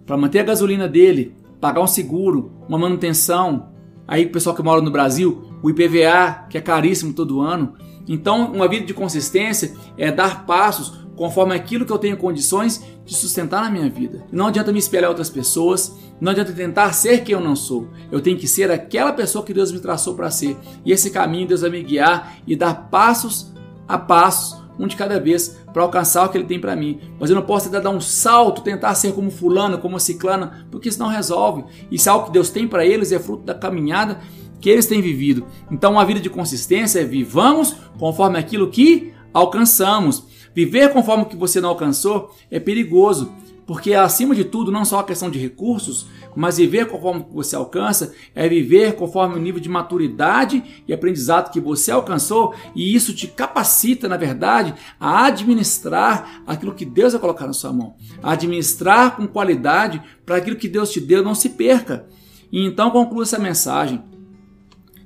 para 0.05 0.15
manter 0.15 0.39
a 0.39 0.43
gasolina 0.43 0.88
dele, 0.88 1.36
pagar 1.60 1.82
um 1.82 1.88
seguro, 1.88 2.51
uma 2.67 2.77
manutenção. 2.77 3.71
Aí 4.08 4.25
o 4.25 4.32
pessoal 4.32 4.55
que 4.55 4.63
mora 4.63 4.82
no 4.82 4.91
Brasil, 4.91 5.43
o 5.62 5.69
IPVA, 5.69 6.45
que 6.49 6.58
é 6.58 6.62
caríssimo 6.62 7.13
todo 7.13 7.41
ano. 7.41 7.73
Então, 8.08 8.51
uma 8.51 8.67
vida 8.67 8.86
de 8.86 8.93
consistência 8.93 9.75
é 9.97 10.12
dar 10.12 10.45
passos 10.45 11.05
conforme 11.19 11.53
aquilo 11.53 11.86
que 11.86 11.91
eu 11.91 11.97
tenho 11.97 12.15
condições 12.15 12.82
de 13.05 13.13
sustentar 13.13 13.62
na 13.62 13.69
minha 13.69 13.89
vida. 13.89 14.23
Não 14.32 14.47
adianta 14.47 14.71
me 14.71 14.79
espelhar 14.79 15.10
outras 15.10 15.29
pessoas, 15.29 15.93
não 16.17 16.32
adianta 16.32 16.53
tentar 16.53 16.93
ser 16.93 17.25
quem 17.25 17.34
eu 17.34 17.41
não 17.41 17.58
sou. 17.58 17.89
Eu 18.10 18.21
tenho 18.21 18.38
que 18.38 18.47
ser 18.47 18.71
aquela 18.71 19.12
pessoa 19.12 19.43
que 19.43 19.53
Deus 19.53 19.69
me 19.69 19.82
traçou 19.82 20.15
para 20.15 20.32
ser. 20.32 20.55
E 20.86 20.93
esse 20.93 21.12
caminho 21.12 21.45
Deus 21.45 21.60
vai 21.60 21.71
me 21.71 21.84
guiar 21.84 22.38
e 22.47 22.55
dar 22.55 22.89
passos 22.89 23.51
a 23.86 23.97
passos, 23.97 24.63
um 24.79 24.88
de 24.88 24.95
cada 24.95 25.19
vez, 25.19 25.60
para 25.73 25.84
alcançar 25.84 26.25
o 26.25 26.29
que 26.29 26.38
Ele 26.38 26.47
tem 26.47 26.58
para 26.58 26.73
mim. 26.73 27.01
Mas 27.19 27.29
eu 27.29 27.36
não 27.36 27.43
posso 27.43 27.65
tentar 27.65 27.82
dar 27.82 27.89
um 27.89 27.99
salto, 27.99 28.62
tentar 28.62 28.95
ser 28.95 29.12
como 29.12 29.29
fulano, 29.29 29.77
como 29.77 29.99
ciclana, 29.99 30.65
porque 30.71 30.88
isso 30.88 30.99
não 30.99 31.10
resolve. 31.10 31.65
Isso 31.91 32.08
é 32.08 32.13
algo 32.13 32.27
que 32.27 32.32
Deus 32.32 32.49
tem 32.49 32.65
para 32.65 32.86
eles, 32.86 33.12
é 33.12 33.19
fruto 33.19 33.43
da 33.43 33.53
caminhada 33.53 34.21
que 34.62 34.69
eles 34.69 34.86
têm 34.86 35.01
vivido. 35.01 35.45
Então, 35.69 35.91
uma 35.91 36.05
vida 36.05 36.21
de 36.21 36.29
consistência 36.29 37.01
é 37.01 37.03
vivamos 37.03 37.75
conforme 37.97 38.39
aquilo 38.39 38.69
que 38.69 39.12
alcançamos. 39.34 40.29
Viver 40.53 40.91
conforme 40.91 41.23
o 41.23 41.25
que 41.27 41.35
você 41.35 41.62
não 41.62 41.69
alcançou 41.69 42.35
é 42.49 42.59
perigoso, 42.59 43.31
porque 43.65 43.93
acima 43.93 44.33
de 44.33 44.43
tudo, 44.43 44.71
não 44.71 44.83
só 44.83 44.99
a 44.99 45.03
questão 45.03 45.29
de 45.29 45.38
recursos, 45.38 46.07
mas 46.35 46.57
viver 46.57 46.88
conforme 46.88 47.25
você 47.31 47.55
alcança 47.55 48.13
é 48.33 48.47
viver 48.47 48.95
conforme 48.95 49.35
o 49.35 49.39
nível 49.39 49.62
de 49.62 49.69
maturidade 49.69 50.83
e 50.88 50.93
aprendizado 50.93 51.51
que 51.51 51.59
você 51.59 51.91
alcançou, 51.91 52.55
e 52.75 52.95
isso 52.95 53.13
te 53.13 53.27
capacita, 53.27 54.07
na 54.07 54.17
verdade, 54.17 54.73
a 54.99 55.25
administrar 55.25 56.41
aquilo 56.47 56.73
que 56.73 56.85
Deus 56.85 57.13
vai 57.13 57.21
colocar 57.21 57.45
na 57.45 57.53
sua 57.53 57.71
mão, 57.71 57.95
a 58.23 58.31
administrar 58.31 59.15
com 59.15 59.27
qualidade 59.27 60.01
para 60.25 60.38
aquilo 60.38 60.55
que 60.55 60.67
Deus 60.67 60.91
te 60.91 60.99
deu 60.99 61.23
não 61.23 61.35
se 61.35 61.49
perca. 61.49 62.07
E 62.51 62.65
então 62.65 62.89
conclua 62.89 63.23
essa 63.23 63.38
mensagem 63.38 64.01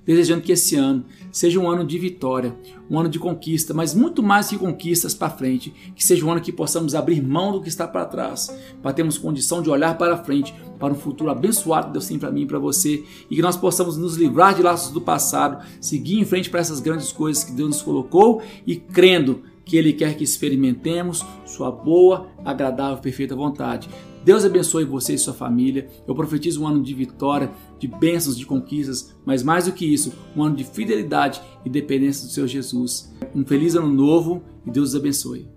desejando 0.05 0.41
que 0.41 0.51
esse 0.51 0.75
ano 0.75 1.05
seja 1.31 1.59
um 1.59 1.69
ano 1.69 1.85
de 1.85 1.97
vitória, 1.97 2.55
um 2.89 2.99
ano 2.99 3.09
de 3.09 3.19
conquista, 3.19 3.73
mas 3.73 3.93
muito 3.93 4.21
mais 4.21 4.49
que 4.49 4.57
conquistas 4.57 5.13
para 5.13 5.29
frente, 5.29 5.73
que 5.95 6.05
seja 6.05 6.25
um 6.25 6.31
ano 6.31 6.41
que 6.41 6.51
possamos 6.51 6.93
abrir 6.93 7.21
mão 7.21 7.51
do 7.51 7.61
que 7.61 7.69
está 7.69 7.87
para 7.87 8.05
trás, 8.05 8.55
para 8.81 8.93
termos 8.93 9.17
condição 9.17 9.61
de 9.61 9.69
olhar 9.69 9.97
para 9.97 10.23
frente, 10.23 10.53
para 10.79 10.93
um 10.93 10.97
futuro 10.97 11.31
abençoado 11.31 11.87
que 11.87 11.93
Deus 11.93 12.07
tem 12.07 12.19
para 12.19 12.31
mim 12.31 12.41
e 12.41 12.45
para 12.45 12.59
você, 12.59 13.03
e 13.29 13.35
que 13.35 13.41
nós 13.41 13.57
possamos 13.57 13.97
nos 13.97 14.15
livrar 14.15 14.53
de 14.53 14.61
laços 14.61 14.91
do 14.91 15.01
passado, 15.01 15.65
seguir 15.79 16.19
em 16.19 16.25
frente 16.25 16.49
para 16.49 16.59
essas 16.59 16.79
grandes 16.79 17.11
coisas 17.11 17.43
que 17.43 17.51
Deus 17.51 17.69
nos 17.69 17.81
colocou 17.81 18.41
e 18.67 18.75
crendo 18.75 19.43
que 19.65 19.77
Ele 19.77 19.93
quer 19.93 20.17
que 20.17 20.23
experimentemos 20.23 21.25
Sua 21.45 21.71
boa, 21.71 22.27
agradável, 22.43 22.97
perfeita 22.97 23.35
vontade. 23.35 23.87
Deus 24.23 24.45
abençoe 24.45 24.85
você 24.85 25.15
e 25.15 25.17
sua 25.17 25.33
família. 25.33 25.87
Eu 26.07 26.15
profetizo 26.15 26.63
um 26.63 26.67
ano 26.67 26.81
de 26.81 26.93
vitória, 26.93 27.51
de 27.83 27.87
bênçãos, 27.89 28.37
de 28.37 28.45
conquistas, 28.45 29.13
mas 29.25 29.43
mais 29.43 29.65
do 29.65 29.73
que 29.73 29.85
isso, 29.85 30.13
um 30.37 30.43
ano 30.43 30.55
de 30.55 30.63
fidelidade 30.63 31.41
e 31.65 31.69
dependência 31.69 32.25
do 32.25 32.31
Senhor 32.31 32.47
Jesus. 32.47 33.13
Um 33.35 33.43
feliz 33.43 33.75
ano 33.75 33.89
novo 33.89 34.41
e 34.65 34.71
Deus 34.71 34.89
os 34.89 34.95
abençoe. 34.95 35.52